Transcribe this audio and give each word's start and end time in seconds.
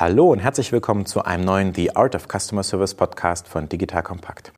Hallo 0.00 0.30
und 0.30 0.38
herzlich 0.38 0.70
willkommen 0.70 1.06
zu 1.06 1.24
einem 1.24 1.44
neuen 1.44 1.74
The 1.74 1.96
Art 1.96 2.14
of 2.14 2.28
Customer 2.28 2.62
Service 2.62 2.94
Podcast 2.94 3.48
von 3.48 3.68
Digital 3.68 4.04
Compact. 4.04 4.52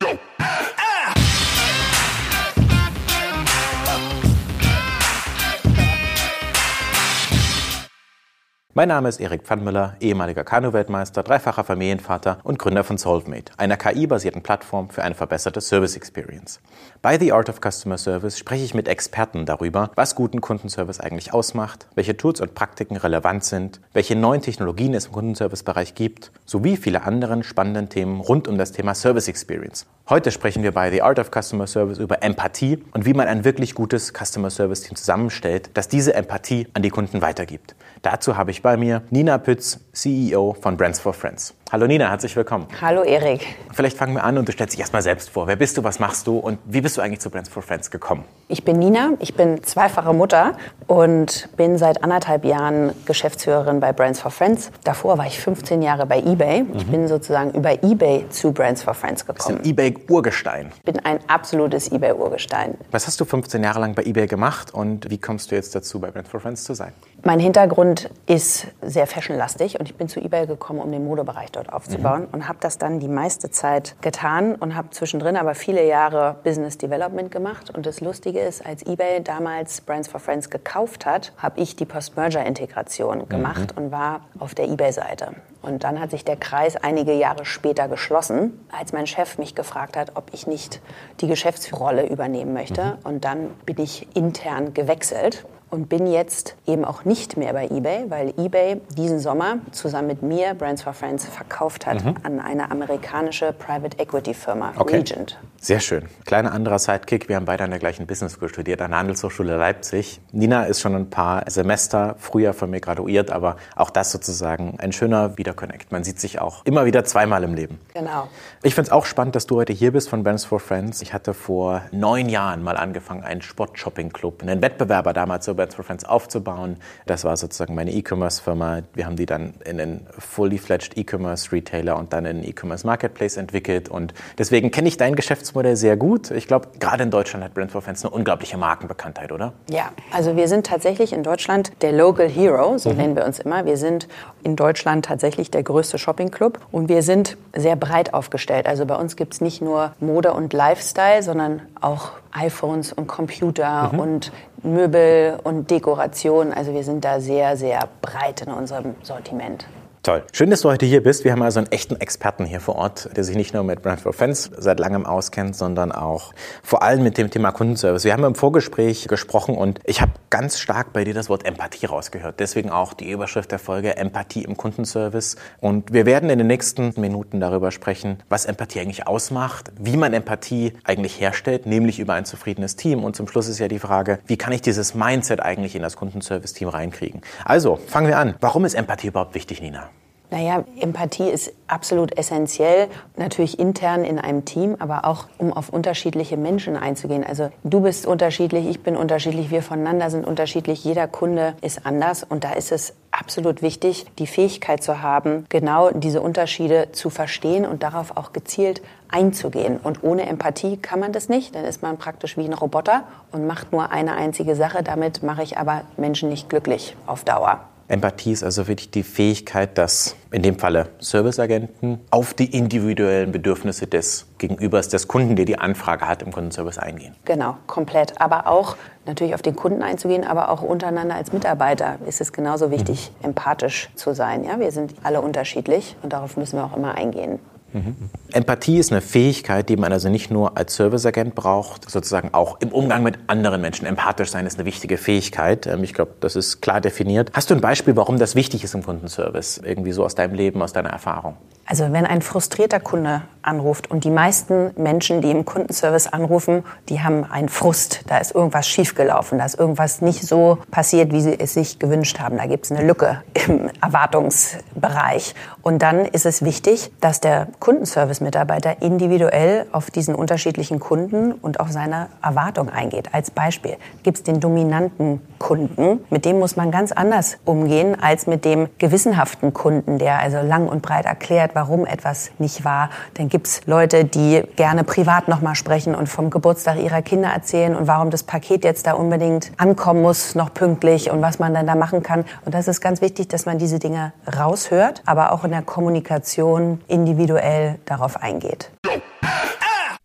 Mein 8.73 8.87
Name 8.87 9.09
ist 9.09 9.19
Erik 9.19 9.43
Pfannmüller, 9.43 9.97
ehemaliger 9.99 10.45
Kanu-Weltmeister, 10.45 11.23
dreifacher 11.23 11.65
Familienvater 11.65 12.37
und 12.41 12.57
Gründer 12.57 12.85
von 12.85 12.97
SolveMate, 12.97 13.51
einer 13.57 13.75
KI-basierten 13.75 14.43
Plattform 14.43 14.89
für 14.89 15.03
eine 15.03 15.13
verbesserte 15.13 15.59
Service 15.59 15.97
Experience. 15.97 16.61
Bei 17.01 17.19
The 17.19 17.33
Art 17.33 17.49
of 17.49 17.59
Customer 17.59 17.97
Service 17.97 18.37
spreche 18.39 18.63
ich 18.63 18.73
mit 18.73 18.87
Experten 18.87 19.45
darüber, 19.45 19.91
was 19.95 20.15
guten 20.15 20.39
Kundenservice 20.39 21.01
eigentlich 21.01 21.33
ausmacht, 21.33 21.85
welche 21.95 22.15
Tools 22.15 22.39
und 22.39 22.55
Praktiken 22.55 22.95
relevant 22.95 23.43
sind, 23.43 23.81
welche 23.91 24.15
neuen 24.15 24.41
Technologien 24.41 24.93
es 24.93 25.07
im 25.07 25.11
Kundenservice-Bereich 25.11 25.93
gibt, 25.93 26.31
sowie 26.45 26.77
viele 26.77 27.03
anderen 27.03 27.43
spannenden 27.43 27.89
Themen 27.89 28.21
rund 28.21 28.47
um 28.47 28.57
das 28.57 28.71
Thema 28.71 28.95
Service 28.95 29.27
Experience. 29.27 29.85
Heute 30.07 30.31
sprechen 30.31 30.63
wir 30.63 30.71
bei 30.71 30.89
The 30.91 31.01
Art 31.01 31.19
of 31.19 31.29
Customer 31.29 31.67
Service 31.67 31.97
über 31.97 32.23
Empathie 32.23 32.81
und 32.93 33.05
wie 33.05 33.13
man 33.13 33.27
ein 33.27 33.43
wirklich 33.43 33.75
gutes 33.75 34.13
Customer 34.13 34.49
Service 34.49 34.83
Team 34.83 34.95
zusammenstellt, 34.95 35.71
das 35.73 35.89
diese 35.89 36.13
Empathie 36.13 36.67
an 36.73 36.83
die 36.83 36.89
Kunden 36.89 37.21
weitergibt. 37.21 37.75
Dazu 38.01 38.35
habe 38.35 38.51
ich 38.51 38.61
bei 38.61 38.77
mir 38.77 39.03
Nina 39.11 39.37
Pütz, 39.37 39.79
CEO 39.93 40.55
von 40.59 40.75
Brands 40.75 40.99
for 40.99 41.13
Friends. 41.13 41.53
Hallo 41.71 41.87
Nina, 41.87 42.09
herzlich 42.09 42.35
willkommen. 42.35 42.67
Hallo 42.81 43.01
Erik. 43.01 43.47
Vielleicht 43.71 43.97
fangen 43.97 44.13
wir 44.13 44.25
an 44.25 44.37
und 44.37 44.45
du 44.45 44.51
stellst 44.51 44.73
dich 44.73 44.81
erstmal 44.81 45.01
selbst 45.01 45.29
vor. 45.29 45.47
Wer 45.47 45.55
bist 45.55 45.77
du, 45.77 45.85
was 45.85 45.99
machst 45.99 46.27
du 46.27 46.37
und 46.37 46.59
wie 46.65 46.81
bist 46.81 46.97
du 46.97 47.01
eigentlich 47.01 47.21
zu 47.21 47.29
Brands 47.29 47.47
for 47.47 47.63
Friends 47.63 47.89
gekommen? 47.89 48.25
Ich 48.49 48.65
bin 48.65 48.77
Nina, 48.77 49.11
ich 49.19 49.35
bin 49.35 49.63
zweifache 49.63 50.11
Mutter 50.11 50.57
und 50.87 51.47
bin 51.55 51.77
seit 51.77 52.03
anderthalb 52.03 52.43
Jahren 52.43 52.91
Geschäftsführerin 53.05 53.79
bei 53.79 53.93
Brands 53.93 54.19
for 54.19 54.31
Friends. 54.31 54.69
Davor 54.83 55.17
war 55.17 55.27
ich 55.27 55.39
15 55.39 55.81
Jahre 55.81 56.05
bei 56.05 56.19
eBay. 56.19 56.65
Ich 56.73 56.87
mhm. 56.87 56.91
bin 56.91 57.07
sozusagen 57.07 57.51
über 57.51 57.81
eBay 57.81 58.27
zu 58.29 58.51
Brands 58.51 58.83
for 58.83 58.93
Friends 58.93 59.25
gekommen. 59.25 59.59
Ist 59.59 59.65
ein 59.65 59.69
eBay-Urgestein. 59.69 60.73
Ich 60.75 60.83
bin 60.83 60.99
ein 61.05 61.19
absolutes 61.27 61.89
eBay-Urgestein. 61.89 62.75
Was 62.91 63.07
hast 63.07 63.21
du 63.21 63.23
15 63.23 63.63
Jahre 63.63 63.79
lang 63.79 63.95
bei 63.95 64.03
eBay 64.03 64.27
gemacht 64.27 64.73
und 64.73 65.09
wie 65.09 65.19
kommst 65.19 65.51
du 65.51 65.55
jetzt 65.55 65.73
dazu, 65.73 66.01
bei 66.01 66.11
Brands 66.11 66.29
for 66.29 66.41
Friends 66.41 66.65
zu 66.65 66.73
sein? 66.73 66.91
Mein 67.23 67.39
Hintergrund 67.39 68.09
ist 68.25 68.67
sehr 68.81 69.07
fashionlastig 69.07 69.79
und 69.79 69.85
ich 69.85 69.95
bin 69.95 70.09
zu 70.09 70.19
eBay 70.19 70.47
gekommen, 70.47 70.81
um 70.81 70.91
den 70.91 71.05
Modebereich 71.05 71.51
dort 71.51 71.60
aufzubauen 71.69 72.21
mhm. 72.21 72.27
und 72.31 72.47
habe 72.47 72.57
das 72.61 72.77
dann 72.77 72.99
die 72.99 73.07
meiste 73.07 73.51
Zeit 73.51 73.95
getan 74.01 74.55
und 74.55 74.75
habe 74.75 74.89
zwischendrin 74.91 75.37
aber 75.37 75.55
viele 75.55 75.85
Jahre 75.85 76.35
Business 76.43 76.77
Development 76.77 77.31
gemacht. 77.31 77.69
Und 77.69 77.85
das 77.85 78.01
Lustige 78.01 78.39
ist, 78.39 78.65
als 78.65 78.85
eBay 78.85 79.21
damals 79.23 79.81
Brands 79.81 80.07
for 80.07 80.19
Friends 80.19 80.49
gekauft 80.49 81.05
hat, 81.05 81.33
habe 81.37 81.59
ich 81.59 81.75
die 81.75 81.85
Post-Merger-Integration 81.85 83.19
mhm. 83.19 83.29
gemacht 83.29 83.75
mhm. 83.75 83.83
und 83.83 83.91
war 83.91 84.21
auf 84.39 84.55
der 84.55 84.69
eBay-Seite. 84.69 85.33
Und 85.61 85.83
dann 85.83 85.99
hat 85.99 86.11
sich 86.11 86.25
der 86.25 86.37
Kreis 86.37 86.75
einige 86.75 87.13
Jahre 87.13 87.45
später 87.45 87.87
geschlossen, 87.87 88.65
als 88.71 88.93
mein 88.93 89.05
Chef 89.05 89.37
mich 89.37 89.53
gefragt 89.53 89.95
hat, 89.95 90.15
ob 90.15 90.33
ich 90.33 90.47
nicht 90.47 90.81
die 91.19 91.27
Geschäftsrolle 91.27 92.07
übernehmen 92.07 92.53
möchte. 92.53 92.83
Mhm. 92.83 92.91
Und 93.03 93.25
dann 93.25 93.49
bin 93.65 93.79
ich 93.79 94.07
intern 94.15 94.73
gewechselt 94.73 95.45
und 95.71 95.89
bin 95.89 96.05
jetzt 96.05 96.55
eben 96.67 96.85
auch 96.85 97.05
nicht 97.05 97.37
mehr 97.37 97.53
bei 97.53 97.67
eBay, 97.67 98.05
weil 98.09 98.33
eBay 98.37 98.81
diesen 98.95 99.19
Sommer 99.19 99.57
zusammen 99.71 100.07
mit 100.07 100.21
mir 100.21 100.53
Brands 100.53 100.83
for 100.83 100.93
Friends 100.93 101.25
verkauft 101.25 101.87
hat 101.87 102.03
mhm. 102.03 102.15
an 102.23 102.39
eine 102.39 102.69
amerikanische 102.69 103.53
Private 103.53 103.97
Equity 103.97 104.33
Firma, 104.33 104.73
okay. 104.77 104.97
Regent. 104.97 105.39
Sehr 105.59 105.79
schön. 105.79 106.05
Kleiner 106.25 106.51
anderer 106.51 106.79
Sidekick. 106.79 107.29
Wir 107.29 107.35
haben 107.35 107.45
beide 107.45 107.63
an 107.63 107.69
der 107.69 107.79
gleichen 107.79 108.07
Business 108.07 108.33
School 108.33 108.49
studiert, 108.49 108.81
an 108.81 108.91
der 108.91 108.99
Handelshochschule 108.99 109.57
Leipzig. 109.57 110.19
Nina 110.31 110.65
ist 110.65 110.81
schon 110.81 110.95
ein 110.95 111.09
paar 111.09 111.49
Semester 111.49 112.15
früher 112.17 112.53
von 112.53 112.69
mir 112.69 112.81
graduiert, 112.81 113.31
aber 113.31 113.57
auch 113.75 113.91
das 113.91 114.11
sozusagen 114.11 114.75
ein 114.79 114.91
schöner 114.91 115.37
Wiederconnect. 115.37 115.91
Man 115.91 116.03
sieht 116.03 116.19
sich 116.19 116.41
auch 116.41 116.65
immer 116.65 116.85
wieder 116.85 117.05
zweimal 117.05 117.43
im 117.43 117.53
Leben. 117.53 117.79
Genau. 117.93 118.27
Ich 118.63 118.75
finde 118.75 118.87
es 118.87 118.91
auch 118.91 119.05
spannend, 119.05 119.35
dass 119.35 119.45
du 119.45 119.57
heute 119.57 119.71
hier 119.71 119.91
bist 119.91 120.09
von 120.09 120.23
Brands 120.23 120.45
for 120.45 120.59
Friends. 120.59 121.01
Ich 121.01 121.13
hatte 121.13 121.33
vor 121.33 121.83
neun 121.91 122.27
Jahren 122.27 122.63
mal 122.63 122.75
angefangen, 122.75 123.23
einen 123.23 123.41
Sport-Shopping-Club, 123.41 124.41
einen 124.41 124.61
Wettbewerber 124.61 125.13
damals 125.13 125.45
so 125.45 125.51
Beds 125.61 125.75
for 125.75 125.85
Friends 125.85 126.05
aufzubauen. 126.05 126.77
Das 127.05 127.23
war 127.23 127.37
sozusagen 127.37 127.75
meine 127.75 127.91
E-Commerce-Firma. 127.91 128.81
Wir 128.93 129.05
haben 129.05 129.15
die 129.15 129.27
dann 129.27 129.53
in 129.63 129.79
einen 129.79 130.07
fully-fledged 130.17 130.97
E-Commerce-Retailer 130.97 131.97
und 131.97 132.13
dann 132.13 132.25
in 132.25 132.37
einen 132.37 132.47
E-Commerce-Marketplace 132.47 133.37
entwickelt. 133.37 133.89
Und 133.89 134.15
deswegen 134.39 134.71
kenne 134.71 134.87
ich 134.87 134.97
dein 134.97 135.15
Geschäftsmodell 135.15 135.75
sehr 135.75 135.97
gut. 135.97 136.31
Ich 136.31 136.47
glaube, 136.47 136.69
gerade 136.79 137.03
in 137.03 137.11
Deutschland 137.11 137.45
hat 137.45 137.53
Brands 137.53 137.73
for 137.73 137.81
Friends 137.83 138.03
eine 138.03 138.11
unglaubliche 138.11 138.57
Markenbekanntheit, 138.57 139.31
oder? 139.31 139.53
Ja, 139.69 139.91
also 140.11 140.35
wir 140.35 140.47
sind 140.47 140.65
tatsächlich 140.65 141.13
in 141.13 141.21
Deutschland 141.21 141.71
der 141.81 141.91
Local 141.91 142.27
Hero, 142.27 142.79
so 142.79 142.89
mhm. 142.89 142.97
nennen 142.97 143.15
wir 143.15 143.25
uns 143.25 143.39
immer. 143.39 143.65
Wir 143.65 143.77
sind 143.77 144.07
in 144.43 144.55
Deutschland 144.55 145.05
tatsächlich 145.05 145.51
der 145.51 145.61
größte 145.61 145.99
Shopping-Club 145.99 146.59
und 146.71 146.89
wir 146.89 147.03
sind 147.03 147.37
sehr 147.55 147.75
breit 147.75 148.15
aufgestellt. 148.15 148.65
Also 148.65 148.87
bei 148.87 148.95
uns 148.95 149.15
gibt 149.15 149.33
es 149.33 149.41
nicht 149.41 149.61
nur 149.61 149.93
Mode 149.99 150.33
und 150.33 150.53
Lifestyle, 150.53 151.21
sondern 151.21 151.61
auch 151.79 152.13
iPhones 152.31 152.93
und 152.93 153.07
Computer 153.07 153.91
mhm. 153.93 153.99
und 153.99 154.31
Möbel 154.63 155.39
und 155.43 155.69
Dekoration. 155.69 156.53
Also 156.53 156.73
wir 156.73 156.83
sind 156.83 157.03
da 157.03 157.19
sehr, 157.19 157.57
sehr 157.57 157.87
breit 158.01 158.41
in 158.41 158.51
unserem 158.51 158.95
Sortiment. 159.01 159.65
Toll. 160.03 160.23
Schön, 160.33 160.49
dass 160.49 160.61
du 160.61 160.69
heute 160.71 160.87
hier 160.87 161.03
bist. 161.03 161.25
Wir 161.25 161.31
haben 161.31 161.43
also 161.43 161.59
einen 161.59 161.71
echten 161.71 161.95
Experten 161.95 162.43
hier 162.43 162.59
vor 162.59 162.75
Ort, 162.75 163.15
der 163.15 163.23
sich 163.23 163.35
nicht 163.35 163.53
nur 163.53 163.63
mit 163.63 163.83
Brand 163.83 164.01
for 164.01 164.13
Fans 164.13 164.49
seit 164.57 164.79
langem 164.79 165.05
auskennt, 165.05 165.55
sondern 165.55 165.91
auch 165.91 166.33
vor 166.63 166.81
allem 166.81 167.03
mit 167.03 167.19
dem 167.19 167.29
Thema 167.29 167.51
Kundenservice. 167.51 168.03
Wir 168.03 168.13
haben 168.13 168.23
im 168.23 168.33
Vorgespräch 168.33 169.07
gesprochen 169.07 169.55
und 169.55 169.79
ich 169.85 170.01
habe 170.01 170.13
ganz 170.31 170.57
stark 170.57 170.91
bei 170.91 171.03
dir 171.03 171.13
das 171.13 171.29
Wort 171.29 171.45
Empathie 171.45 171.85
rausgehört. 171.85 172.39
Deswegen 172.39 172.71
auch 172.71 172.93
die 172.93 173.11
Überschrift 173.11 173.51
der 173.51 173.59
Folge 173.59 173.95
Empathie 173.95 174.43
im 174.43 174.57
Kundenservice. 174.57 175.35
Und 175.59 175.93
wir 175.93 176.07
werden 176.07 176.31
in 176.31 176.39
den 176.39 176.47
nächsten 176.47 176.99
Minuten 176.99 177.39
darüber 177.39 177.69
sprechen, 177.69 178.23
was 178.27 178.45
Empathie 178.45 178.79
eigentlich 178.79 179.05
ausmacht, 179.05 179.71
wie 179.79 179.97
man 179.97 180.13
Empathie 180.13 180.73
eigentlich 180.83 181.21
herstellt, 181.21 181.67
nämlich 181.67 181.99
über 181.99 182.15
ein 182.15 182.25
zufriedenes 182.25 182.75
Team. 182.75 183.03
Und 183.03 183.15
zum 183.15 183.27
Schluss 183.27 183.47
ist 183.47 183.59
ja 183.59 183.67
die 183.67 183.77
Frage, 183.77 184.17
wie 184.25 184.37
kann 184.37 184.51
ich 184.51 184.63
dieses 184.63 184.95
Mindset 184.95 185.41
eigentlich 185.41 185.75
in 185.75 185.83
das 185.83 185.95
Kundenservice-Team 185.95 186.69
reinkriegen? 186.69 187.21
Also, 187.45 187.75
fangen 187.75 188.07
wir 188.07 188.17
an. 188.17 188.33
Warum 188.41 188.65
ist 188.65 188.73
Empathie 188.73 189.09
überhaupt 189.09 189.35
wichtig, 189.35 189.61
Nina? 189.61 189.90
Naja, 190.31 190.63
Empathie 190.79 191.29
ist 191.29 191.53
absolut 191.67 192.17
essentiell, 192.17 192.87
natürlich 193.17 193.59
intern 193.59 194.05
in 194.05 194.17
einem 194.17 194.45
Team, 194.45 194.77
aber 194.79 195.03
auch 195.03 195.25
um 195.37 195.51
auf 195.51 195.67
unterschiedliche 195.67 196.37
Menschen 196.37 196.77
einzugehen. 196.77 197.25
Also 197.25 197.49
du 197.65 197.81
bist 197.81 198.05
unterschiedlich, 198.05 198.65
ich 198.65 198.81
bin 198.81 198.95
unterschiedlich, 198.95 199.51
wir 199.51 199.61
voneinander 199.61 200.09
sind 200.09 200.25
unterschiedlich, 200.25 200.85
jeder 200.85 201.09
Kunde 201.09 201.55
ist 201.61 201.85
anders 201.85 202.23
und 202.23 202.45
da 202.45 202.53
ist 202.53 202.71
es 202.71 202.93
absolut 203.11 203.61
wichtig, 203.61 204.05
die 204.19 204.27
Fähigkeit 204.27 204.81
zu 204.81 205.01
haben, 205.01 205.45
genau 205.49 205.91
diese 205.91 206.21
Unterschiede 206.21 206.93
zu 206.93 207.09
verstehen 207.09 207.65
und 207.65 207.83
darauf 207.83 208.15
auch 208.15 208.31
gezielt 208.31 208.81
einzugehen. 209.09 209.79
Und 209.83 210.01
ohne 210.01 210.27
Empathie 210.27 210.77
kann 210.77 211.01
man 211.01 211.11
das 211.11 211.27
nicht. 211.27 211.53
Dann 211.55 211.65
ist 211.65 211.81
man 211.81 211.97
praktisch 211.97 212.37
wie 212.37 212.45
ein 212.45 212.53
Roboter 212.53 213.03
und 213.33 213.47
macht 213.47 213.73
nur 213.73 213.91
eine 213.91 214.13
einzige 214.15 214.55
Sache. 214.55 214.81
Damit 214.81 215.23
mache 215.23 215.43
ich 215.43 215.57
aber 215.57 215.81
Menschen 215.97 216.29
nicht 216.29 216.47
glücklich 216.47 216.95
auf 217.05 217.25
Dauer. 217.25 217.59
Empathie 217.91 218.31
ist 218.31 218.41
also 218.41 218.69
wirklich 218.69 218.89
die 218.89 219.03
Fähigkeit, 219.03 219.77
dass 219.77 220.15
in 220.31 220.41
dem 220.41 220.57
Falle 220.57 220.87
Serviceagenten 220.99 221.99
auf 222.09 222.33
die 222.33 222.45
individuellen 222.45 223.33
Bedürfnisse 223.33 223.85
des 223.85 224.27
Gegenübers, 224.37 224.87
des 224.87 225.09
Kunden, 225.09 225.35
der 225.35 225.43
die 225.43 225.59
Anfrage 225.59 226.07
hat, 226.07 226.23
im 226.23 226.31
Kundenservice 226.31 226.77
eingehen. 226.77 227.13
Genau, 227.25 227.57
komplett. 227.67 228.21
Aber 228.21 228.47
auch 228.47 228.77
natürlich 229.05 229.35
auf 229.35 229.41
den 229.41 229.57
Kunden 229.57 229.83
einzugehen, 229.83 230.23
aber 230.23 230.49
auch 230.49 230.61
untereinander 230.61 231.15
als 231.15 231.33
Mitarbeiter 231.33 231.97
ist 232.07 232.21
es 232.21 232.31
genauso 232.31 232.71
wichtig, 232.71 233.11
mhm. 233.19 233.29
empathisch 233.29 233.89
zu 233.95 234.13
sein. 234.13 234.45
Ja, 234.45 234.57
wir 234.57 234.71
sind 234.71 234.93
alle 235.03 235.19
unterschiedlich 235.19 235.97
und 236.01 236.13
darauf 236.13 236.37
müssen 236.37 236.57
wir 236.57 236.63
auch 236.63 236.77
immer 236.77 236.95
eingehen. 236.95 237.39
Mhm. 237.73 237.95
Empathie 238.33 238.77
ist 238.79 238.91
eine 238.91 239.01
Fähigkeit, 239.01 239.69
die 239.69 239.77
man 239.77 239.91
also 239.91 240.09
nicht 240.09 240.31
nur 240.31 240.57
als 240.57 240.75
Serviceagent 240.75 241.35
braucht, 241.35 241.89
sozusagen 241.89 242.33
auch 242.33 242.59
im 242.59 242.69
Umgang 242.69 243.03
mit 243.03 243.17
anderen 243.27 243.61
Menschen. 243.61 243.85
Empathisch 243.85 244.29
sein 244.29 244.45
ist 244.45 244.57
eine 244.57 244.65
wichtige 244.65 244.97
Fähigkeit. 244.97 245.67
Ähm, 245.67 245.83
ich 245.83 245.93
glaube, 245.93 246.13
das 246.19 246.35
ist 246.35 246.61
klar 246.61 246.81
definiert. 246.81 247.31
Hast 247.33 247.49
du 247.49 247.55
ein 247.55 247.61
Beispiel, 247.61 247.95
warum 247.95 248.19
das 248.19 248.35
wichtig 248.35 248.63
ist 248.63 248.75
im 248.75 248.83
Kundenservice? 248.83 249.61
Irgendwie 249.63 249.91
so 249.91 250.03
aus 250.03 250.15
deinem 250.15 250.33
Leben, 250.33 250.61
aus 250.61 250.73
deiner 250.73 250.89
Erfahrung? 250.89 251.37
Also 251.71 251.93
wenn 251.93 252.05
ein 252.05 252.21
frustrierter 252.21 252.81
Kunde 252.81 253.21
anruft 253.43 253.89
und 253.89 254.03
die 254.03 254.09
meisten 254.09 254.71
Menschen, 254.75 255.21
die 255.21 255.31
im 255.31 255.45
Kundenservice 255.45 256.07
anrufen, 256.07 256.63
die 256.89 257.01
haben 257.01 257.23
einen 257.23 257.47
Frust. 257.49 258.01
Da 258.07 258.17
ist 258.17 258.35
irgendwas 258.35 258.67
schiefgelaufen, 258.67 259.37
da 259.37 259.45
ist 259.45 259.57
irgendwas 259.57 260.01
nicht 260.01 260.21
so 260.21 260.57
passiert, 260.69 261.11
wie 261.11 261.21
sie 261.21 261.39
es 261.39 261.53
sich 261.53 261.79
gewünscht 261.79 262.19
haben. 262.19 262.37
Da 262.37 262.45
gibt 262.45 262.65
es 262.65 262.71
eine 262.71 262.85
Lücke 262.85 263.23
im 263.33 263.69
Erwartungsbereich. 263.81 265.33
Und 265.61 265.81
dann 265.81 266.05
ist 266.05 266.25
es 266.25 266.43
wichtig, 266.43 266.91
dass 267.01 267.21
der 267.21 267.47
Kundenservice-Mitarbeiter 267.59 268.81
individuell 268.81 269.65
auf 269.71 269.91
diesen 269.91 270.15
unterschiedlichen 270.15 270.79
Kunden 270.79 271.31
und 271.31 271.59
auf 271.59 271.71
seine 271.71 272.07
Erwartung 272.21 272.69
eingeht. 272.69 273.13
Als 273.13 273.31
Beispiel 273.31 273.77
gibt 274.03 274.17
es 274.17 274.23
den 274.23 274.39
dominanten 274.39 275.21
Kunden, 275.39 276.03
mit 276.09 276.25
dem 276.25 276.39
muss 276.39 276.55
man 276.55 276.71
ganz 276.71 276.91
anders 276.91 277.37
umgehen 277.45 277.95
als 277.99 278.27
mit 278.27 278.45
dem 278.45 278.69
gewissenhaften 278.77 279.53
Kunden, 279.53 279.97
der 279.97 280.19
also 280.19 280.41
lang 280.41 280.67
und 280.67 280.81
breit 280.81 281.05
erklärt, 281.05 281.55
warum 281.61 281.85
etwas 281.85 282.31
nicht 282.39 282.65
war. 282.65 282.89
Dann 283.13 283.29
gibt's 283.29 283.61
Leute, 283.67 284.03
die 284.03 284.41
gerne 284.55 284.83
privat 284.83 285.27
nochmal 285.27 285.53
sprechen 285.53 285.93
und 285.93 286.09
vom 286.09 286.31
Geburtstag 286.31 286.79
ihrer 286.79 287.03
Kinder 287.03 287.29
erzählen 287.29 287.75
und 287.75 287.85
warum 287.87 288.09
das 288.09 288.23
Paket 288.23 288.63
jetzt 288.63 288.87
da 288.87 288.93
unbedingt 288.93 289.51
ankommen 289.57 290.01
muss, 290.01 290.33
noch 290.33 290.51
pünktlich 290.51 291.11
und 291.11 291.21
was 291.21 291.37
man 291.37 291.53
dann 291.53 291.67
da 291.67 291.75
machen 291.75 292.01
kann. 292.01 292.25
Und 292.45 292.55
das 292.55 292.67
ist 292.67 292.81
ganz 292.81 292.99
wichtig, 293.01 293.27
dass 293.27 293.45
man 293.45 293.59
diese 293.59 293.77
Dinge 293.77 294.11
raushört, 294.35 295.03
aber 295.05 295.33
auch 295.33 295.43
in 295.43 295.51
der 295.51 295.61
Kommunikation 295.61 296.81
individuell 296.87 297.77
darauf 297.85 298.17
eingeht. 298.17 298.71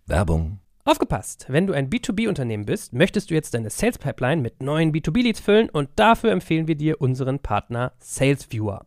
Werbung 0.05 0.59
Aufgepasst! 0.87 1.47
Wenn 1.49 1.67
du 1.67 1.73
ein 1.73 1.91
B2B-Unternehmen 1.91 2.65
bist, 2.65 2.93
möchtest 2.93 3.31
du 3.31 3.35
jetzt 3.35 3.55
deine 3.55 3.71
Sales 3.71 3.99
Pipeline 3.99 4.41
mit 4.41 4.63
neuen 4.63 4.93
B2B-Leads 4.93 5.41
füllen 5.41 5.69
und 5.69 5.89
dafür 5.97 6.31
empfehlen 6.31 6.69
wir 6.69 6.77
dir 6.77 7.01
unseren 7.01 7.41
Partner 7.41 7.91
SalesViewer. 7.99 8.87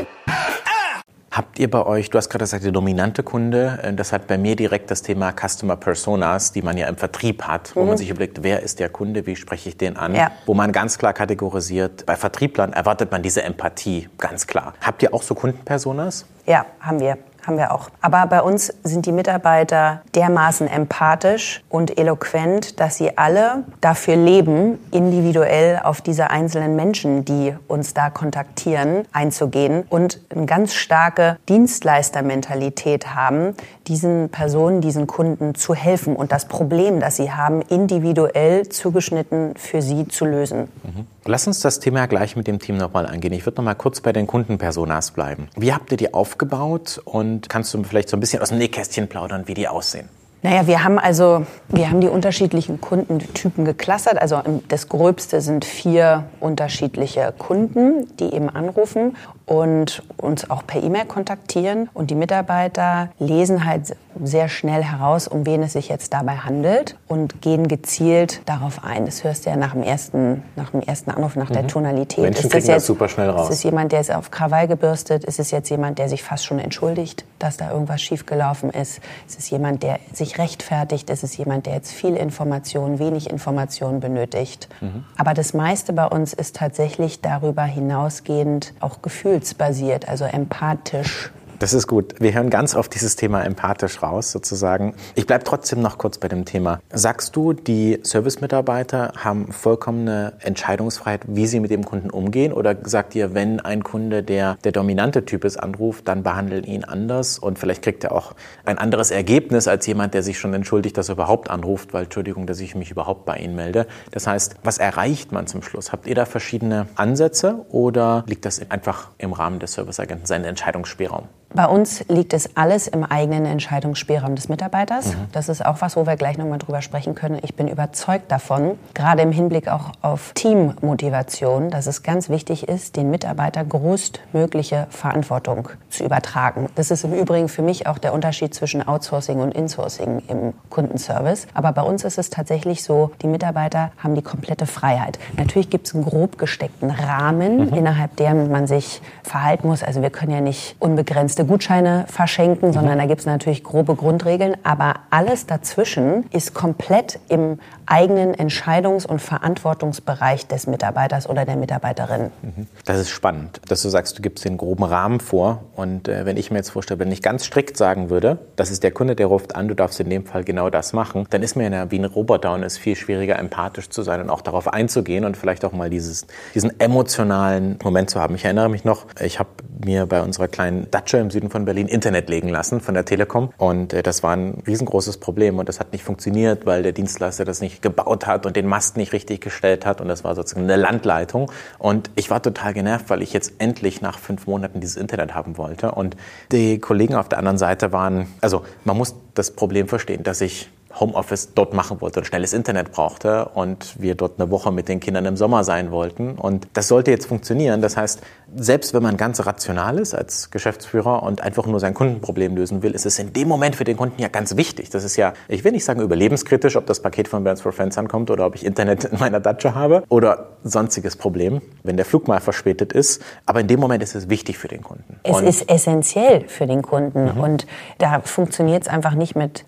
Habt 1.31 1.59
ihr 1.59 1.71
bei 1.71 1.85
euch, 1.85 2.09
du 2.09 2.17
hast 2.17 2.29
gerade 2.29 2.43
gesagt, 2.43 2.65
der 2.65 2.73
dominante 2.73 3.23
Kunde, 3.23 3.79
äh, 3.81 3.93
das 3.93 4.11
hat 4.11 4.27
bei 4.27 4.37
mir 4.37 4.57
direkt 4.57 4.91
das 4.91 5.01
Thema 5.01 5.31
Customer 5.31 5.77
Personas, 5.77 6.51
die 6.51 6.61
man 6.61 6.77
ja 6.77 6.87
im 6.87 6.97
Vertrieb 6.97 7.43
hat, 7.43 7.73
wo 7.73 7.81
mhm. 7.81 7.87
man 7.87 7.97
sich 7.97 8.09
überlegt, 8.09 8.43
wer 8.43 8.61
ist 8.61 8.79
der 8.79 8.89
Kunde, 8.89 9.25
wie 9.25 9.37
spreche 9.37 9.69
ich 9.69 9.77
den 9.77 9.95
an, 9.95 10.13
ja. 10.13 10.31
wo 10.45 10.53
man 10.53 10.73
ganz 10.73 10.97
klar 10.97 11.13
kategorisiert, 11.13 12.05
bei 12.05 12.17
Vertrieblern 12.17 12.73
erwartet 12.73 13.11
man 13.11 13.23
diese 13.23 13.43
Empathie, 13.43 14.09
ganz 14.17 14.45
klar. 14.45 14.73
Habt 14.81 15.03
ihr 15.03 15.13
auch 15.13 15.23
so 15.23 15.33
Kundenpersonas? 15.33 16.25
Ja, 16.45 16.65
haben 16.81 16.99
wir 16.99 17.17
haben 17.45 17.57
wir 17.57 17.73
auch. 17.73 17.89
Aber 18.01 18.25
bei 18.27 18.41
uns 18.41 18.73
sind 18.83 19.05
die 19.05 19.11
Mitarbeiter 19.11 20.01
dermaßen 20.15 20.67
empathisch 20.67 21.63
und 21.69 21.97
eloquent, 21.97 22.79
dass 22.79 22.97
sie 22.97 23.17
alle 23.17 23.63
dafür 23.81 24.15
leben, 24.15 24.79
individuell 24.91 25.79
auf 25.83 26.01
diese 26.01 26.29
einzelnen 26.29 26.75
Menschen, 26.75 27.25
die 27.25 27.53
uns 27.67 27.93
da 27.93 28.09
kontaktieren, 28.09 29.05
einzugehen 29.11 29.83
und 29.89 30.21
eine 30.29 30.45
ganz 30.45 30.73
starke 30.73 31.37
Dienstleistermentalität 31.49 33.15
haben, 33.15 33.55
diesen 33.87 34.29
Personen, 34.29 34.81
diesen 34.81 35.07
Kunden 35.07 35.55
zu 35.55 35.73
helfen 35.73 36.15
und 36.15 36.31
das 36.31 36.45
Problem, 36.45 36.99
das 36.99 37.15
sie 37.15 37.31
haben, 37.31 37.61
individuell 37.61 38.69
zugeschnitten 38.69 39.55
für 39.57 39.81
sie 39.81 40.07
zu 40.07 40.25
lösen. 40.25 40.69
Mhm. 40.83 41.07
Lass 41.25 41.45
uns 41.45 41.59
das 41.59 41.79
Thema 41.79 42.07
gleich 42.07 42.35
mit 42.35 42.47
dem 42.47 42.57
Team 42.57 42.77
nochmal 42.77 43.05
angehen. 43.05 43.31
Ich 43.33 43.45
würde 43.45 43.57
noch 43.57 43.65
mal 43.65 43.75
kurz 43.75 44.01
bei 44.01 44.11
den 44.11 44.25
Kundenpersonas 44.25 45.11
bleiben. 45.11 45.49
Wie 45.55 45.71
habt 45.71 45.91
ihr 45.91 45.97
die 45.97 46.15
aufgebaut 46.15 46.99
und 47.05 47.47
kannst 47.47 47.71
du 47.75 47.83
vielleicht 47.83 48.09
so 48.09 48.17
ein 48.17 48.19
bisschen 48.19 48.41
aus 48.41 48.49
dem 48.49 48.57
Nähkästchen 48.57 49.07
plaudern, 49.07 49.43
wie 49.45 49.53
die 49.53 49.67
aussehen? 49.67 50.09
Naja, 50.41 50.65
wir 50.65 50.83
haben 50.83 50.97
also, 50.97 51.45
wir 51.69 51.91
haben 51.91 52.01
die 52.01 52.07
unterschiedlichen 52.07 52.81
Kundentypen 52.81 53.63
geklustert. 53.65 54.19
Also 54.19 54.41
das 54.67 54.89
Gröbste 54.89 55.41
sind 55.41 55.63
vier 55.63 56.23
unterschiedliche 56.39 57.31
Kunden, 57.37 58.07
die 58.17 58.33
eben 58.33 58.49
anrufen 58.49 59.15
und 59.51 60.01
uns 60.15 60.49
auch 60.49 60.65
per 60.65 60.81
E-Mail 60.81 61.03
kontaktieren. 61.03 61.89
Und 61.93 62.09
die 62.09 62.15
Mitarbeiter 62.15 63.09
lesen 63.19 63.65
halt 63.65 63.97
sehr 64.23 64.47
schnell 64.47 64.81
heraus, 64.81 65.27
um 65.27 65.45
wen 65.45 65.63
es 65.63 65.73
sich 65.73 65.89
jetzt 65.89 66.13
dabei 66.13 66.37
handelt 66.37 66.95
und 67.07 67.41
gehen 67.41 67.67
gezielt 67.67 68.41
darauf 68.45 68.83
ein. 68.83 69.05
Das 69.05 69.25
hörst 69.25 69.45
du 69.45 69.49
ja 69.49 69.57
nach 69.57 69.73
dem 69.73 69.83
ersten, 69.83 70.43
nach 70.55 70.69
dem 70.69 70.81
ersten 70.81 71.11
Anruf, 71.11 71.35
nach 71.35 71.49
mhm. 71.49 71.53
der 71.53 71.67
Tonalität. 71.67 72.23
Menschen 72.23 72.45
ist 72.45 72.53
das, 72.53 72.67
jetzt, 72.67 72.75
das 72.75 72.85
super 72.85 73.09
schnell 73.09 73.29
raus. 73.29 73.49
Ist 73.49 73.57
es 73.57 73.63
jemand, 73.63 73.91
der 73.91 74.01
ist 74.01 74.13
auf 74.13 74.31
Krawall 74.31 74.67
gebürstet? 74.67 75.25
Ist 75.25 75.39
es 75.39 75.51
jetzt 75.51 75.69
jemand, 75.69 75.99
der 75.99 76.07
sich 76.07 76.23
fast 76.23 76.45
schon 76.45 76.59
entschuldigt, 76.59 77.25
dass 77.39 77.57
da 77.57 77.71
irgendwas 77.71 78.01
schiefgelaufen 78.01 78.69
ist? 78.69 79.01
Ist 79.27 79.39
es 79.39 79.49
jemand, 79.49 79.83
der 79.83 79.99
sich 80.13 80.37
rechtfertigt? 80.37 81.09
Ist 81.09 81.23
es 81.23 81.35
jemand, 81.35 81.65
der 81.65 81.73
jetzt 81.73 81.91
viel 81.91 82.15
Information, 82.15 82.99
wenig 82.99 83.29
Information 83.29 83.99
benötigt? 83.99 84.69
Mhm. 84.79 85.03
Aber 85.17 85.33
das 85.33 85.53
meiste 85.53 85.93
bei 85.93 86.05
uns 86.05 86.33
ist 86.33 86.55
tatsächlich 86.55 87.21
darüber 87.21 87.63
hinausgehend 87.63 88.73
auch 88.79 89.01
gefühlsbasiert, 89.41 90.07
also 90.07 90.25
empathisch 90.25 91.31
das 91.61 91.73
ist 91.73 91.85
gut. 91.85 92.15
Wir 92.19 92.33
hören 92.33 92.49
ganz 92.49 92.75
oft 92.75 92.93
dieses 92.95 93.15
Thema 93.15 93.43
empathisch 93.43 94.01
raus, 94.01 94.31
sozusagen. 94.31 94.95
Ich 95.13 95.27
bleibe 95.27 95.43
trotzdem 95.43 95.79
noch 95.79 95.99
kurz 95.99 96.17
bei 96.17 96.27
dem 96.27 96.43
Thema. 96.43 96.79
Sagst 96.91 97.35
du, 97.35 97.53
die 97.53 97.99
Service-Mitarbeiter 98.03 99.13
haben 99.15 99.51
vollkommene 99.51 100.33
Entscheidungsfreiheit, 100.39 101.21
wie 101.27 101.45
sie 101.45 101.59
mit 101.59 101.69
dem 101.69 101.85
Kunden 101.85 102.09
umgehen? 102.09 102.51
Oder 102.51 102.75
sagt 102.83 103.13
ihr, 103.13 103.35
wenn 103.35 103.59
ein 103.59 103.83
Kunde, 103.83 104.23
der 104.23 104.57
der 104.63 104.71
dominante 104.71 105.23
Typ 105.23 105.45
ist, 105.45 105.57
anruft, 105.57 106.07
dann 106.07 106.23
behandeln 106.23 106.63
ihn 106.63 106.83
anders 106.83 107.37
und 107.37 107.59
vielleicht 107.59 107.83
kriegt 107.83 108.03
er 108.03 108.13
auch 108.13 108.33
ein 108.65 108.79
anderes 108.79 109.11
Ergebnis 109.11 109.67
als 109.67 109.85
jemand, 109.85 110.15
der 110.15 110.23
sich 110.23 110.39
schon 110.39 110.55
entschuldigt, 110.55 110.97
dass 110.97 111.09
er 111.09 111.13
überhaupt 111.13 111.51
anruft, 111.51 111.93
weil, 111.93 112.05
Entschuldigung, 112.05 112.47
dass 112.47 112.59
ich 112.59 112.73
mich 112.73 112.89
überhaupt 112.89 113.25
bei 113.25 113.37
Ihnen 113.37 113.55
melde. 113.55 113.85
Das 114.09 114.25
heißt, 114.25 114.55
was 114.63 114.79
erreicht 114.79 115.31
man 115.31 115.45
zum 115.45 115.61
Schluss? 115.61 115.91
Habt 115.91 116.07
ihr 116.07 116.15
da 116.15 116.25
verschiedene 116.25 116.87
Ansätze 116.95 117.63
oder 117.69 118.23
liegt 118.25 118.45
das 118.45 118.59
einfach 118.71 119.09
im 119.19 119.33
Rahmen 119.33 119.59
des 119.59 119.73
Serviceagenten, 119.73 120.25
seinen 120.25 120.45
Entscheidungsspielraum? 120.45 121.27
Bei 121.53 121.65
uns 121.65 122.05
liegt 122.07 122.33
es 122.33 122.55
alles 122.55 122.87
im 122.87 123.03
eigenen 123.03 123.45
Entscheidungsspielraum 123.45 124.35
des 124.35 124.47
Mitarbeiters. 124.47 125.07
Mhm. 125.07 125.27
Das 125.33 125.49
ist 125.49 125.65
auch 125.65 125.81
was, 125.81 125.97
wo 125.97 126.05
wir 126.05 126.15
gleich 126.15 126.37
nochmal 126.37 126.59
drüber 126.59 126.81
sprechen 126.81 127.13
können. 127.13 127.39
Ich 127.41 127.55
bin 127.55 127.67
überzeugt 127.67 128.31
davon, 128.31 128.77
gerade 128.93 129.21
im 129.21 129.33
Hinblick 129.33 129.67
auch 129.67 129.91
auf 130.01 130.31
Teammotivation, 130.33 131.69
dass 131.69 131.87
es 131.87 132.03
ganz 132.03 132.29
wichtig 132.29 132.69
ist, 132.69 132.95
den 132.95 133.11
Mitarbeiter 133.11 133.65
größtmögliche 133.65 134.87
Verantwortung 134.89 135.69
zu 135.89 136.05
übertragen. 136.05 136.69
Das 136.75 136.89
ist 136.89 137.03
im 137.03 137.13
Übrigen 137.13 137.49
für 137.49 137.61
mich 137.61 137.85
auch 137.85 137.97
der 137.97 138.13
Unterschied 138.13 138.53
zwischen 138.53 138.87
Outsourcing 138.87 139.39
und 139.39 139.53
Insourcing 139.53 140.21
im 140.27 140.53
Kundenservice. 140.69 141.47
Aber 141.53 141.73
bei 141.73 141.81
uns 141.81 142.05
ist 142.05 142.17
es 142.17 142.29
tatsächlich 142.29 142.83
so, 142.83 143.11
die 143.21 143.27
Mitarbeiter 143.27 143.91
haben 143.97 144.15
die 144.15 144.21
komplette 144.21 144.65
Freiheit. 144.65 145.19
Natürlich 145.37 145.69
gibt 145.69 145.87
es 145.87 145.95
einen 145.95 146.05
grob 146.05 146.37
gesteckten 146.37 146.91
Rahmen, 146.91 147.67
mhm. 147.67 147.73
innerhalb 147.73 148.15
dem 148.15 148.49
man 148.51 148.67
sich 148.67 149.01
verhalten 149.23 149.67
muss. 149.67 149.83
Also 149.83 150.01
wir 150.01 150.09
können 150.09 150.31
ja 150.31 150.41
nicht 150.41 150.75
unbegrenzte 150.79 151.40
begrenzte 151.41 151.45
Gutscheine 151.45 152.05
verschenken, 152.07 152.69
mhm. 152.69 152.73
sondern 152.73 152.97
da 152.97 153.05
gibt 153.05 153.21
es 153.21 153.25
natürlich 153.25 153.63
grobe 153.63 153.95
Grundregeln. 153.95 154.55
Aber 154.63 154.95
alles 155.09 155.45
dazwischen 155.45 156.25
ist 156.31 156.53
komplett 156.53 157.19
im 157.29 157.59
eigenen 157.85 158.33
Entscheidungs- 158.35 159.05
und 159.05 159.19
Verantwortungsbereich 159.19 160.47
des 160.47 160.67
Mitarbeiters 160.67 161.27
oder 161.27 161.45
der 161.45 161.55
Mitarbeiterin. 161.55 162.31
Mhm. 162.41 162.67
Das 162.85 162.97
ist 162.99 163.09
spannend, 163.09 163.59
dass 163.67 163.81
du 163.81 163.89
sagst, 163.89 164.17
du 164.17 164.21
gibst 164.21 164.45
den 164.45 164.57
groben 164.57 164.83
Rahmen 164.83 165.19
vor. 165.19 165.63
Und 165.75 166.07
äh, 166.07 166.25
wenn 166.25 166.37
ich 166.37 166.51
mir 166.51 166.57
jetzt 166.57 166.69
vorstelle, 166.69 166.99
wenn 166.99 167.11
ich 167.11 167.21
ganz 167.21 167.45
strikt 167.45 167.77
sagen 167.77 168.09
würde, 168.09 168.37
das 168.55 168.71
ist 168.71 168.83
der 168.83 168.91
Kunde, 168.91 169.15
der 169.15 169.27
ruft 169.27 169.55
an, 169.55 169.67
du 169.67 169.75
darfst 169.75 169.99
in 169.99 170.09
dem 170.09 170.25
Fall 170.25 170.43
genau 170.43 170.69
das 170.69 170.93
machen, 170.93 171.25
dann 171.29 171.43
ist 171.43 171.55
mir 171.55 171.69
ja 171.69 171.91
wie 171.91 171.99
ein 171.99 172.05
Roboter 172.05 172.53
und 172.53 172.63
es 172.63 172.73
ist 172.73 172.79
viel 172.79 172.95
schwieriger, 172.95 173.37
empathisch 173.37 173.89
zu 173.89 174.03
sein 174.03 174.21
und 174.21 174.29
auch 174.29 174.41
darauf 174.41 174.71
einzugehen 174.71 175.25
und 175.25 175.35
vielleicht 175.35 175.65
auch 175.65 175.73
mal 175.73 175.89
dieses, 175.89 176.27
diesen 176.53 176.79
emotionalen 176.79 177.77
Moment 177.83 178.09
zu 178.09 178.19
haben. 178.19 178.35
Ich 178.35 178.45
erinnere 178.45 178.69
mich 178.69 178.85
noch, 178.85 179.05
ich 179.19 179.39
habe 179.39 179.49
mir 179.85 180.05
bei 180.05 180.21
unserer 180.21 180.47
kleinen 180.47 180.89
Datsche 180.91 181.17
im 181.17 181.30
Süden 181.31 181.49
von 181.49 181.65
Berlin 181.65 181.87
Internet 181.87 182.29
legen 182.29 182.49
lassen 182.49 182.81
von 182.81 182.93
der 182.93 183.05
Telekom. 183.05 183.51
Und 183.57 183.93
äh, 183.93 184.03
das 184.03 184.23
war 184.23 184.35
ein 184.35 184.61
riesengroßes 184.67 185.17
Problem 185.17 185.59
und 185.59 185.67
das 185.67 185.79
hat 185.79 185.91
nicht 185.91 186.03
funktioniert, 186.03 186.65
weil 186.65 186.83
der 186.83 186.91
Dienstleister 186.91 187.45
das 187.45 187.61
nicht 187.61 187.81
gebaut 187.81 188.27
hat 188.27 188.45
und 188.45 188.55
den 188.55 188.67
Mast 188.67 188.97
nicht 188.97 189.13
richtig 189.13 189.41
gestellt 189.41 189.85
hat. 189.85 190.01
Und 190.01 190.07
das 190.07 190.23
war 190.23 190.35
sozusagen 190.35 190.65
eine 190.65 190.75
Landleitung. 190.75 191.51
Und 191.79 192.11
ich 192.15 192.29
war 192.29 192.41
total 192.41 192.73
genervt, 192.73 193.09
weil 193.09 193.21
ich 193.21 193.33
jetzt 193.33 193.53
endlich 193.57 194.01
nach 194.01 194.19
fünf 194.19 194.47
Monaten 194.47 194.79
dieses 194.79 194.97
Internet 194.97 195.33
haben 195.33 195.57
wollte. 195.57 195.91
Und 195.91 196.15
die 196.51 196.79
Kollegen 196.79 197.15
auf 197.15 197.29
der 197.29 197.39
anderen 197.39 197.57
Seite 197.57 197.91
waren, 197.91 198.27
also 198.41 198.63
man 198.83 198.97
muss 198.97 199.15
das 199.33 199.51
Problem 199.51 199.87
verstehen, 199.87 200.23
dass 200.23 200.41
ich 200.41 200.69
Homeoffice 200.99 201.53
dort 201.53 201.73
machen 201.73 202.01
wollte 202.01 202.19
und 202.19 202.25
schnelles 202.25 202.53
Internet 202.53 202.91
brauchte 202.91 203.45
und 203.45 203.99
wir 203.99 204.15
dort 204.15 204.39
eine 204.39 204.49
Woche 204.51 204.71
mit 204.71 204.87
den 204.87 204.99
Kindern 204.99 205.25
im 205.25 205.37
Sommer 205.37 205.63
sein 205.63 205.91
wollten. 205.91 206.33
Und 206.33 206.67
das 206.73 206.87
sollte 206.87 207.11
jetzt 207.11 207.25
funktionieren. 207.25 207.81
Das 207.81 207.97
heißt, 207.97 208.21
selbst 208.55 208.93
wenn 208.93 209.03
man 209.03 209.17
ganz 209.17 209.45
rational 209.45 209.97
ist 209.97 210.13
als 210.13 210.51
Geschäftsführer 210.51 211.23
und 211.23 211.41
einfach 211.41 211.65
nur 211.65 211.79
sein 211.79 211.93
Kundenproblem 211.93 212.55
lösen 212.55 212.83
will, 212.83 212.93
ist 212.93 213.05
es 213.05 213.17
in 213.19 213.33
dem 213.33 213.47
Moment 213.47 213.75
für 213.75 213.83
den 213.83 213.97
Kunden 213.97 214.21
ja 214.21 214.27
ganz 214.27 214.57
wichtig. 214.57 214.89
Das 214.89 215.03
ist 215.03 215.15
ja, 215.15 215.33
ich 215.47 215.63
will 215.63 215.71
nicht 215.71 215.85
sagen 215.85 216.01
überlebenskritisch, 216.01 216.75
ob 216.75 216.85
das 216.85 217.01
Paket 217.01 217.27
von 217.27 217.43
Brands 217.43 217.61
for 217.61 217.71
Friends 217.71 217.97
ankommt 217.97 218.29
oder 218.29 218.45
ob 218.45 218.55
ich 218.55 218.65
Internet 218.65 219.05
in 219.05 219.19
meiner 219.19 219.39
Datsche 219.39 219.73
habe 219.75 220.03
oder 220.09 220.49
sonstiges 220.63 221.15
Problem, 221.15 221.61
wenn 221.83 221.95
der 221.95 222.05
Flug 222.05 222.27
mal 222.27 222.41
verspätet 222.41 222.93
ist. 222.93 223.21
Aber 223.45 223.61
in 223.61 223.67
dem 223.67 223.79
Moment 223.79 224.03
ist 224.03 224.15
es 224.15 224.29
wichtig 224.29 224.57
für 224.57 224.67
den 224.67 224.81
Kunden. 224.81 225.19
Es 225.23 225.37
und 225.37 225.45
ist 225.45 225.69
essentiell 225.69 226.47
für 226.47 226.67
den 226.67 226.81
Kunden 226.81 227.35
mhm. 227.35 227.39
und 227.39 227.67
da 227.99 228.21
funktioniert 228.21 228.83
es 228.83 228.87
einfach 228.87 229.15
nicht 229.15 229.35
mit 229.35 229.65